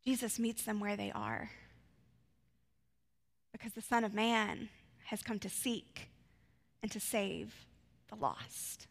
Jesus 0.08 0.38
meets 0.38 0.62
them 0.62 0.80
where 0.80 0.96
they 0.96 1.12
are 1.12 1.50
because 3.52 3.74
the 3.74 3.82
Son 3.82 4.04
of 4.04 4.14
Man 4.14 4.70
has 5.04 5.22
come 5.22 5.38
to 5.40 5.50
seek 5.50 6.08
and 6.82 6.90
to 6.92 6.98
save 6.98 7.66
the 8.08 8.16
lost. 8.16 8.86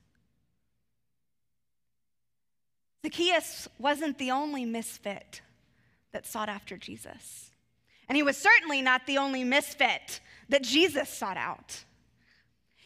Zacchaeus 3.03 3.67
wasn't 3.79 4.19
the 4.19 4.29
only 4.29 4.63
misfit 4.63 5.41
that 6.11 6.27
sought 6.27 6.49
after 6.49 6.77
Jesus. 6.77 7.49
And 8.07 8.15
he 8.15 8.21
was 8.21 8.37
certainly 8.37 8.83
not 8.83 9.07
the 9.07 9.17
only 9.17 9.43
misfit 9.43 10.19
that 10.49 10.61
Jesus 10.61 11.09
sought 11.09 11.37
out. 11.37 11.83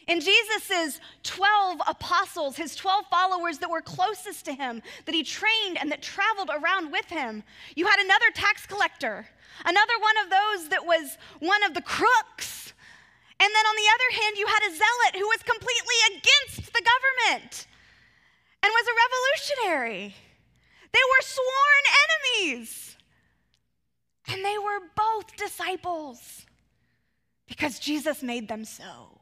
In 0.07 0.19
Jesus' 0.19 0.99
12 1.23 1.81
apostles, 1.87 2.55
his 2.55 2.75
12 2.75 3.05
followers 3.09 3.59
that 3.59 3.69
were 3.69 3.81
closest 3.81 4.45
to 4.45 4.53
him, 4.53 4.81
that 5.05 5.15
he 5.15 5.23
trained 5.23 5.77
and 5.79 5.91
that 5.91 6.01
traveled 6.01 6.49
around 6.49 6.91
with 6.91 7.05
him, 7.05 7.43
you 7.75 7.85
had 7.85 7.99
another 7.99 8.31
tax 8.33 8.65
collector, 8.65 9.27
another 9.65 9.93
one 10.01 10.17
of 10.23 10.29
those 10.29 10.69
that 10.69 10.85
was 10.85 11.17
one 11.39 11.63
of 11.63 11.73
the 11.73 11.81
crooks. 11.81 12.73
And 13.39 13.49
then 13.53 13.65
on 13.65 13.75
the 13.75 13.89
other 13.93 14.21
hand, 14.21 14.37
you 14.37 14.47
had 14.47 14.63
a 14.63 14.71
zealot 14.71 15.15
who 15.15 15.27
was 15.27 15.43
completely 15.43 15.95
against 16.09 16.73
the 16.73 16.81
government 16.81 17.67
and 18.63 18.71
was 18.71 18.87
a 18.87 18.99
revolutionary. 19.67 20.15
They 20.91 20.99
were 20.99 21.21
sworn 21.21 21.83
enemies. 22.03 22.97
And 24.27 24.45
they 24.45 24.57
were 24.57 24.79
both 24.95 25.35
disciples 25.35 26.45
because 27.47 27.79
Jesus 27.79 28.23
made 28.23 28.47
them 28.47 28.63
so. 28.63 29.20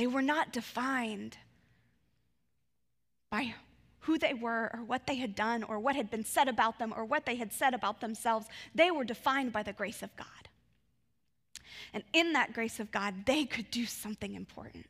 They 0.00 0.06
were 0.06 0.22
not 0.22 0.50
defined 0.50 1.36
by 3.28 3.54
who 3.98 4.16
they 4.16 4.32
were 4.32 4.70
or 4.72 4.82
what 4.82 5.06
they 5.06 5.16
had 5.16 5.34
done 5.34 5.62
or 5.62 5.78
what 5.78 5.94
had 5.94 6.10
been 6.10 6.24
said 6.24 6.48
about 6.48 6.78
them 6.78 6.94
or 6.96 7.04
what 7.04 7.26
they 7.26 7.36
had 7.36 7.52
said 7.52 7.74
about 7.74 8.00
themselves. 8.00 8.46
They 8.74 8.90
were 8.90 9.04
defined 9.04 9.52
by 9.52 9.62
the 9.62 9.74
grace 9.74 10.02
of 10.02 10.16
God. 10.16 10.48
And 11.92 12.02
in 12.14 12.32
that 12.32 12.54
grace 12.54 12.80
of 12.80 12.90
God, 12.90 13.26
they 13.26 13.44
could 13.44 13.70
do 13.70 13.84
something 13.84 14.34
important. 14.34 14.86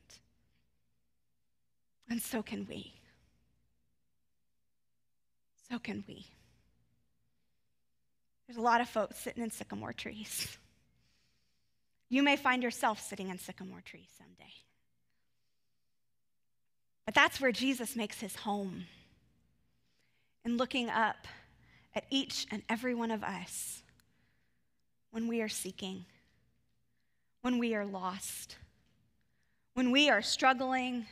And 2.08 2.22
so 2.22 2.40
can 2.40 2.64
we. 2.68 2.94
So 5.68 5.80
can 5.80 6.04
we. 6.06 6.24
There's 8.46 8.58
a 8.58 8.62
lot 8.62 8.80
of 8.80 8.88
folks 8.88 9.18
sitting 9.18 9.42
in 9.42 9.50
sycamore 9.50 9.92
trees. 9.92 10.56
You 12.08 12.22
may 12.22 12.36
find 12.36 12.62
yourself 12.62 13.00
sitting 13.00 13.28
in 13.28 13.40
sycamore 13.40 13.80
trees 13.84 14.08
someday. 14.16 14.52
But 17.10 17.16
that's 17.16 17.40
where 17.40 17.50
Jesus 17.50 17.96
makes 17.96 18.20
his 18.20 18.36
home. 18.36 18.84
And 20.44 20.58
looking 20.58 20.88
up 20.88 21.26
at 21.92 22.04
each 22.08 22.46
and 22.52 22.62
every 22.68 22.94
one 22.94 23.10
of 23.10 23.24
us 23.24 23.82
when 25.10 25.26
we 25.26 25.42
are 25.42 25.48
seeking, 25.48 26.04
when 27.42 27.58
we 27.58 27.74
are 27.74 27.84
lost, 27.84 28.58
when 29.74 29.90
we 29.90 30.08
are 30.08 30.22
struggling 30.22 31.04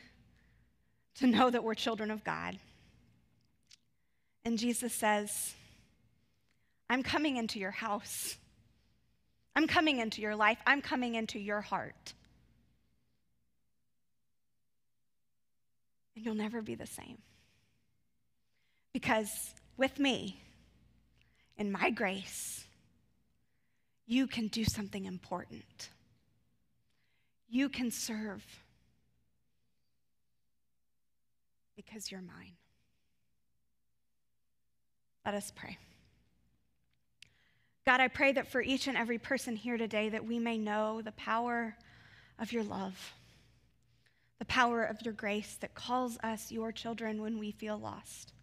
to 1.15 1.27
know 1.27 1.49
that 1.49 1.65
we're 1.65 1.73
children 1.73 2.11
of 2.11 2.23
God. 2.23 2.57
And 4.45 4.57
Jesus 4.57 4.93
says, 4.93 5.53
I'm 6.89 7.03
coming 7.03 7.35
into 7.35 7.59
your 7.59 7.71
house. 7.71 8.37
I'm 9.53 9.67
coming 9.67 9.99
into 9.99 10.21
your 10.21 10.37
life. 10.37 10.59
I'm 10.65 10.81
coming 10.81 11.15
into 11.15 11.39
your 11.39 11.59
heart. 11.59 12.13
And 16.19 16.25
you'll 16.25 16.35
never 16.35 16.61
be 16.61 16.75
the 16.75 16.85
same. 16.85 17.17
Because 18.91 19.29
with 19.77 19.97
me, 19.99 20.41
in 21.57 21.71
my 21.71 21.91
grace, 21.91 22.65
you 24.05 24.27
can 24.27 24.49
do 24.49 24.65
something 24.65 25.05
important. 25.05 25.87
You 27.47 27.69
can 27.69 27.89
serve 27.89 28.43
because 31.77 32.11
you're 32.11 32.19
mine. 32.19 32.57
Let 35.25 35.35
us 35.35 35.53
pray. 35.55 35.77
God, 37.85 38.01
I 38.01 38.09
pray 38.09 38.33
that 38.33 38.51
for 38.51 38.61
each 38.61 38.87
and 38.87 38.97
every 38.97 39.19
person 39.19 39.55
here 39.55 39.77
today 39.77 40.09
that 40.09 40.25
we 40.25 40.37
may 40.37 40.57
know 40.57 41.01
the 41.01 41.13
power 41.13 41.77
of 42.37 42.51
your 42.51 42.63
love, 42.63 43.13
the 44.39 44.45
power 44.45 44.83
of 44.83 45.01
your 45.03 45.13
grace 45.13 45.57
that 45.59 45.75
calls 45.75 46.17
us 46.23 46.51
your 46.51 46.71
children 46.71 47.21
when 47.21 47.37
we 47.37 47.51
feel 47.51 47.77
lost. 47.77 48.33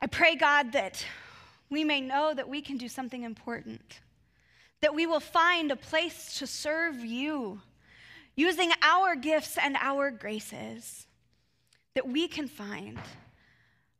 I 0.00 0.06
pray, 0.06 0.36
God, 0.36 0.72
that 0.72 1.04
we 1.70 1.84
may 1.84 2.00
know 2.00 2.34
that 2.34 2.48
we 2.48 2.60
can 2.60 2.76
do 2.76 2.88
something 2.88 3.22
important, 3.22 4.00
that 4.80 4.94
we 4.94 5.06
will 5.06 5.20
find 5.20 5.70
a 5.70 5.76
place 5.76 6.38
to 6.38 6.46
serve 6.46 7.04
you 7.04 7.60
using 8.36 8.72
our 8.82 9.14
gifts 9.14 9.56
and 9.56 9.76
our 9.80 10.10
graces, 10.10 11.06
that 11.94 12.08
we 12.08 12.26
can 12.26 12.48
find 12.48 12.98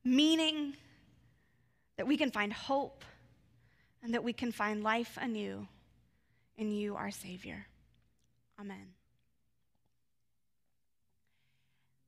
meaning, 0.04 0.74
that 1.96 2.06
we 2.06 2.16
can 2.16 2.30
find 2.30 2.52
hope, 2.52 3.04
and 4.02 4.12
that 4.14 4.24
we 4.24 4.32
can 4.32 4.52
find 4.52 4.82
life 4.82 5.16
anew 5.20 5.66
in 6.58 6.70
you, 6.70 6.96
our 6.96 7.10
Savior. 7.10 7.66
Amen. 8.60 8.93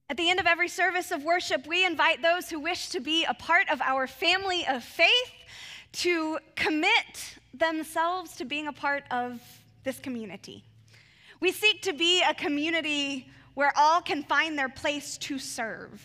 At 0.09 0.17
the 0.17 0.31
end 0.31 0.39
of 0.39 0.47
every 0.47 0.69
service 0.69 1.11
of 1.11 1.25
worship, 1.25 1.67
we 1.67 1.85
invite 1.85 2.23
those 2.23 2.49
who 2.49 2.61
wish 2.61 2.91
to 2.91 3.01
be 3.01 3.25
a 3.25 3.35
part 3.35 3.69
of 3.71 3.81
our 3.81 4.07
family 4.07 4.65
of 4.69 4.85
faith 4.85 5.33
to 5.93 6.39
commit 6.55 7.39
themselves 7.53 8.37
to 8.37 8.45
being 8.45 8.69
a 8.69 8.73
part 8.73 9.03
of 9.11 9.41
this 9.83 9.99
community. 9.99 10.63
We 11.41 11.51
seek 11.51 11.83
to 11.83 11.93
be 11.93 12.23
a 12.23 12.35
community 12.35 13.29
where 13.55 13.73
all 13.77 14.01
can 14.01 14.23
find 14.23 14.57
their 14.57 14.69
place 14.69 15.19
to 15.19 15.41
serve. 15.41 16.01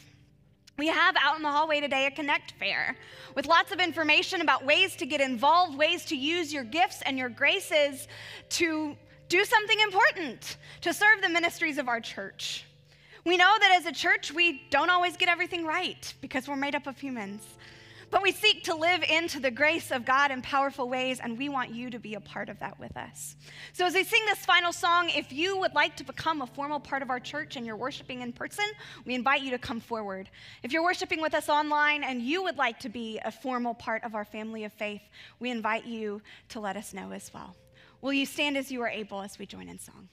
We 0.79 0.87
have 0.87 1.15
out 1.21 1.35
in 1.35 1.43
the 1.43 1.51
hallway 1.51 1.79
today 1.79 2.07
a 2.07 2.11
Connect 2.11 2.53
Fair 2.53 2.97
with 3.35 3.45
lots 3.45 3.71
of 3.71 3.79
information 3.79 4.41
about 4.41 4.65
ways 4.65 4.95
to 4.95 5.05
get 5.05 5.21
involved, 5.21 5.77
ways 5.77 6.05
to 6.05 6.15
use 6.15 6.51
your 6.51 6.63
gifts 6.63 7.03
and 7.05 7.19
your 7.19 7.29
graces 7.29 8.07
to 8.49 8.97
do 9.29 9.45
something 9.45 9.79
important, 9.81 10.57
to 10.81 10.91
serve 10.91 11.21
the 11.21 11.29
ministries 11.29 11.77
of 11.77 11.87
our 11.87 11.99
church. 11.99 12.65
We 13.24 13.38
know 13.38 13.55
that 13.59 13.78
as 13.78 13.86
a 13.86 13.91
church, 13.91 14.32
we 14.32 14.63
don't 14.72 14.89
always 14.89 15.15
get 15.15 15.30
everything 15.30 15.65
right 15.65 16.13
because 16.22 16.47
we're 16.47 16.55
made 16.55 16.76
up 16.76 16.88
of 16.88 16.97
humans. 16.99 17.43
But 18.11 18.24
we 18.24 18.34
seek 18.34 18.65
to 18.65 18.76
live 18.76 19.03
into 19.03 19.39
the 19.39 19.49
grace 19.49 19.89
of 19.89 20.03
God 20.03 20.32
in 20.32 20.41
powerful 20.41 20.89
ways, 20.89 21.22
and 21.22 21.38
we 21.38 21.47
want 21.47 21.69
you 21.69 21.89
to 21.89 21.97
be 21.97 22.15
a 22.15 22.19
part 22.19 22.49
of 22.49 22.59
that 22.59 22.78
with 22.78 22.97
us. 22.97 23.38
So, 23.72 23.86
as 23.86 23.93
we 23.93 24.03
sing 24.03 24.22
this 24.26 24.39
final 24.39 24.74
song, 24.74 25.09
if 25.15 25.32
you 25.32 25.57
would 25.57 25.74
like 25.76 25.95
to 25.95 26.03
become 26.03 26.41
a 26.41 26.47
formal 26.47 26.82
part 26.82 27.03
of 27.03 27.09
our 27.09 27.22
church 27.22 27.55
and 27.55 27.65
you're 27.65 27.78
worshiping 27.78 28.19
in 28.19 28.34
person, 28.34 28.65
we 29.05 29.15
invite 29.15 29.43
you 29.43 29.51
to 29.51 29.57
come 29.57 29.80
forward. 29.80 30.30
If 30.61 30.74
you're 30.74 30.84
worshiping 30.84 31.22
with 31.22 31.34
us 31.34 31.47
online 31.47 32.03
and 32.03 32.22
you 32.22 32.43
would 32.43 32.57
like 32.57 32.80
to 32.80 32.89
be 32.89 33.17
a 33.24 33.32
formal 33.32 33.74
part 33.74 34.03
of 34.03 34.13
our 34.13 34.26
family 34.26 34.65
of 34.65 34.74
faith, 34.74 35.03
we 35.39 35.49
invite 35.49 35.86
you 35.86 36.22
to 36.49 36.59
let 36.59 36.76
us 36.76 36.93
know 36.93 37.13
as 37.13 37.34
well. 37.34 37.55
Will 38.01 38.13
you 38.13 38.26
stand 38.26 38.57
as 38.57 38.72
you 38.72 38.82
are 38.82 38.89
able 38.89 39.22
as 39.22 39.39
we 39.39 39.45
join 39.45 39.69
in 39.69 39.80
song? 39.80 40.09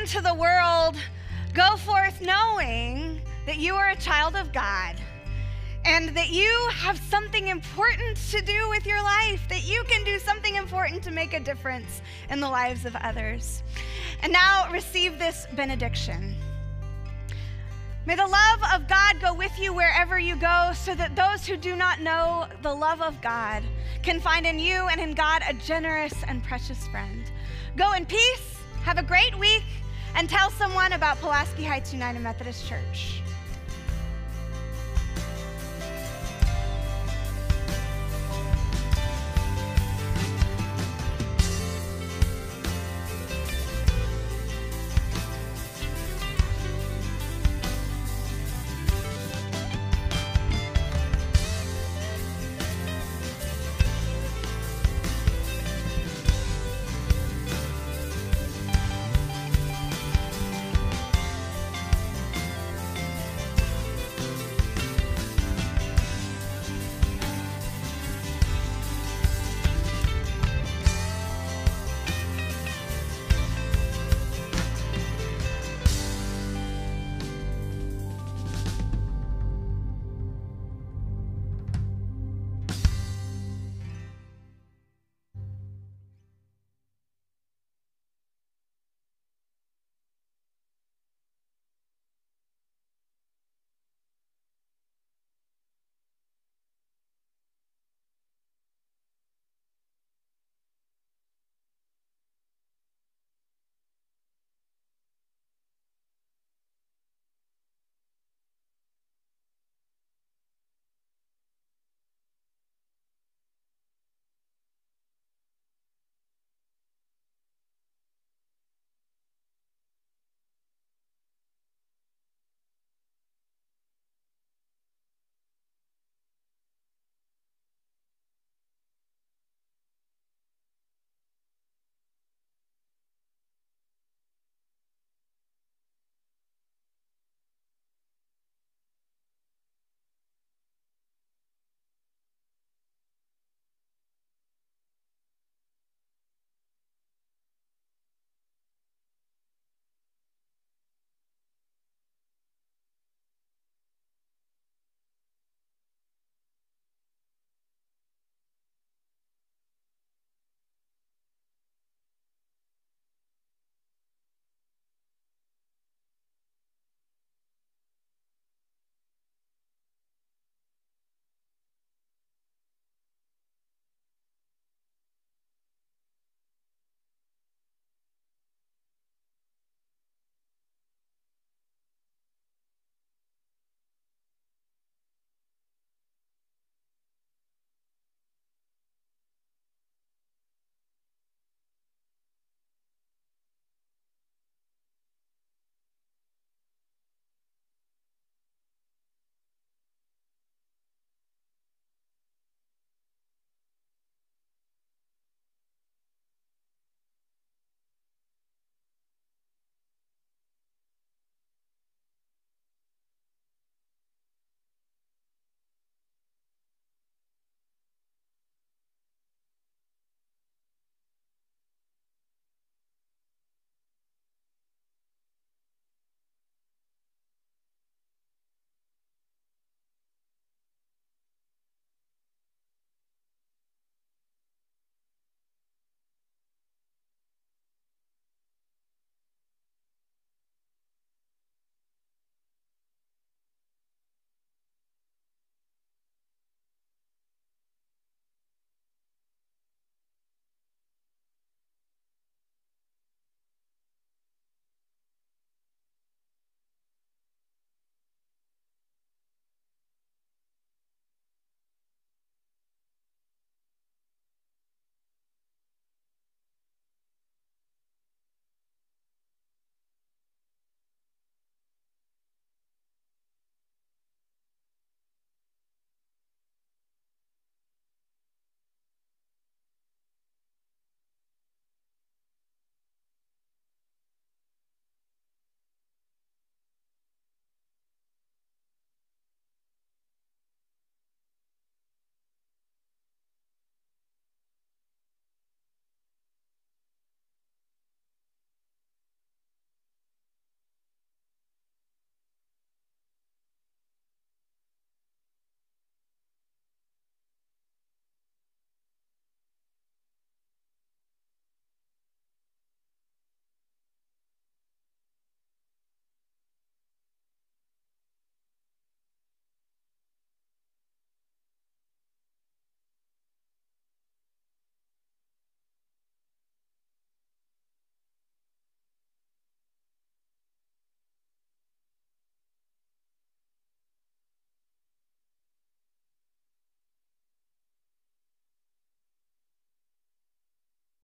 into 0.00 0.22
the 0.22 0.34
world, 0.34 0.96
go 1.52 1.76
forth 1.76 2.22
knowing 2.22 3.20
that 3.44 3.58
you 3.58 3.74
are 3.74 3.90
a 3.90 3.96
child 3.96 4.34
of 4.34 4.50
God 4.50 4.96
and 5.84 6.16
that 6.16 6.30
you 6.30 6.68
have 6.72 6.96
something 6.98 7.48
important 7.48 8.16
to 8.30 8.40
do 8.40 8.68
with 8.70 8.86
your 8.86 9.02
life, 9.02 9.46
that 9.50 9.68
you 9.68 9.84
can 9.84 10.02
do 10.04 10.18
something 10.18 10.54
important 10.56 11.02
to 11.02 11.10
make 11.10 11.34
a 11.34 11.40
difference 11.40 12.00
in 12.30 12.40
the 12.40 12.48
lives 12.48 12.86
of 12.86 12.96
others. 12.96 13.62
And 14.22 14.32
now 14.32 14.70
receive 14.72 15.18
this 15.18 15.46
benediction. 15.54 16.34
May 18.06 18.14
the 18.14 18.26
love 18.26 18.60
of 18.74 18.88
God 18.88 19.20
go 19.20 19.34
with 19.34 19.58
you 19.58 19.74
wherever 19.74 20.18
you 20.18 20.34
go, 20.36 20.72
so 20.74 20.94
that 20.94 21.14
those 21.14 21.46
who 21.46 21.58
do 21.58 21.76
not 21.76 22.00
know 22.00 22.46
the 22.62 22.74
love 22.74 23.02
of 23.02 23.20
God 23.20 23.62
can 24.02 24.18
find 24.18 24.46
in 24.46 24.58
you 24.58 24.88
and 24.88 24.98
in 24.98 25.12
God 25.12 25.42
a 25.46 25.52
generous 25.52 26.14
and 26.26 26.42
precious 26.42 26.86
friend. 26.86 27.30
Go 27.76 27.92
in 27.92 28.06
peace. 28.06 28.56
Have 28.82 28.96
a 28.96 29.02
great 29.02 29.38
week 29.38 29.64
and 30.14 30.28
tell 30.28 30.50
someone 30.50 30.92
about 30.92 31.20
Pulaski 31.20 31.64
Heights 31.64 31.92
United 31.92 32.20
Methodist 32.20 32.66
Church. 32.66 33.19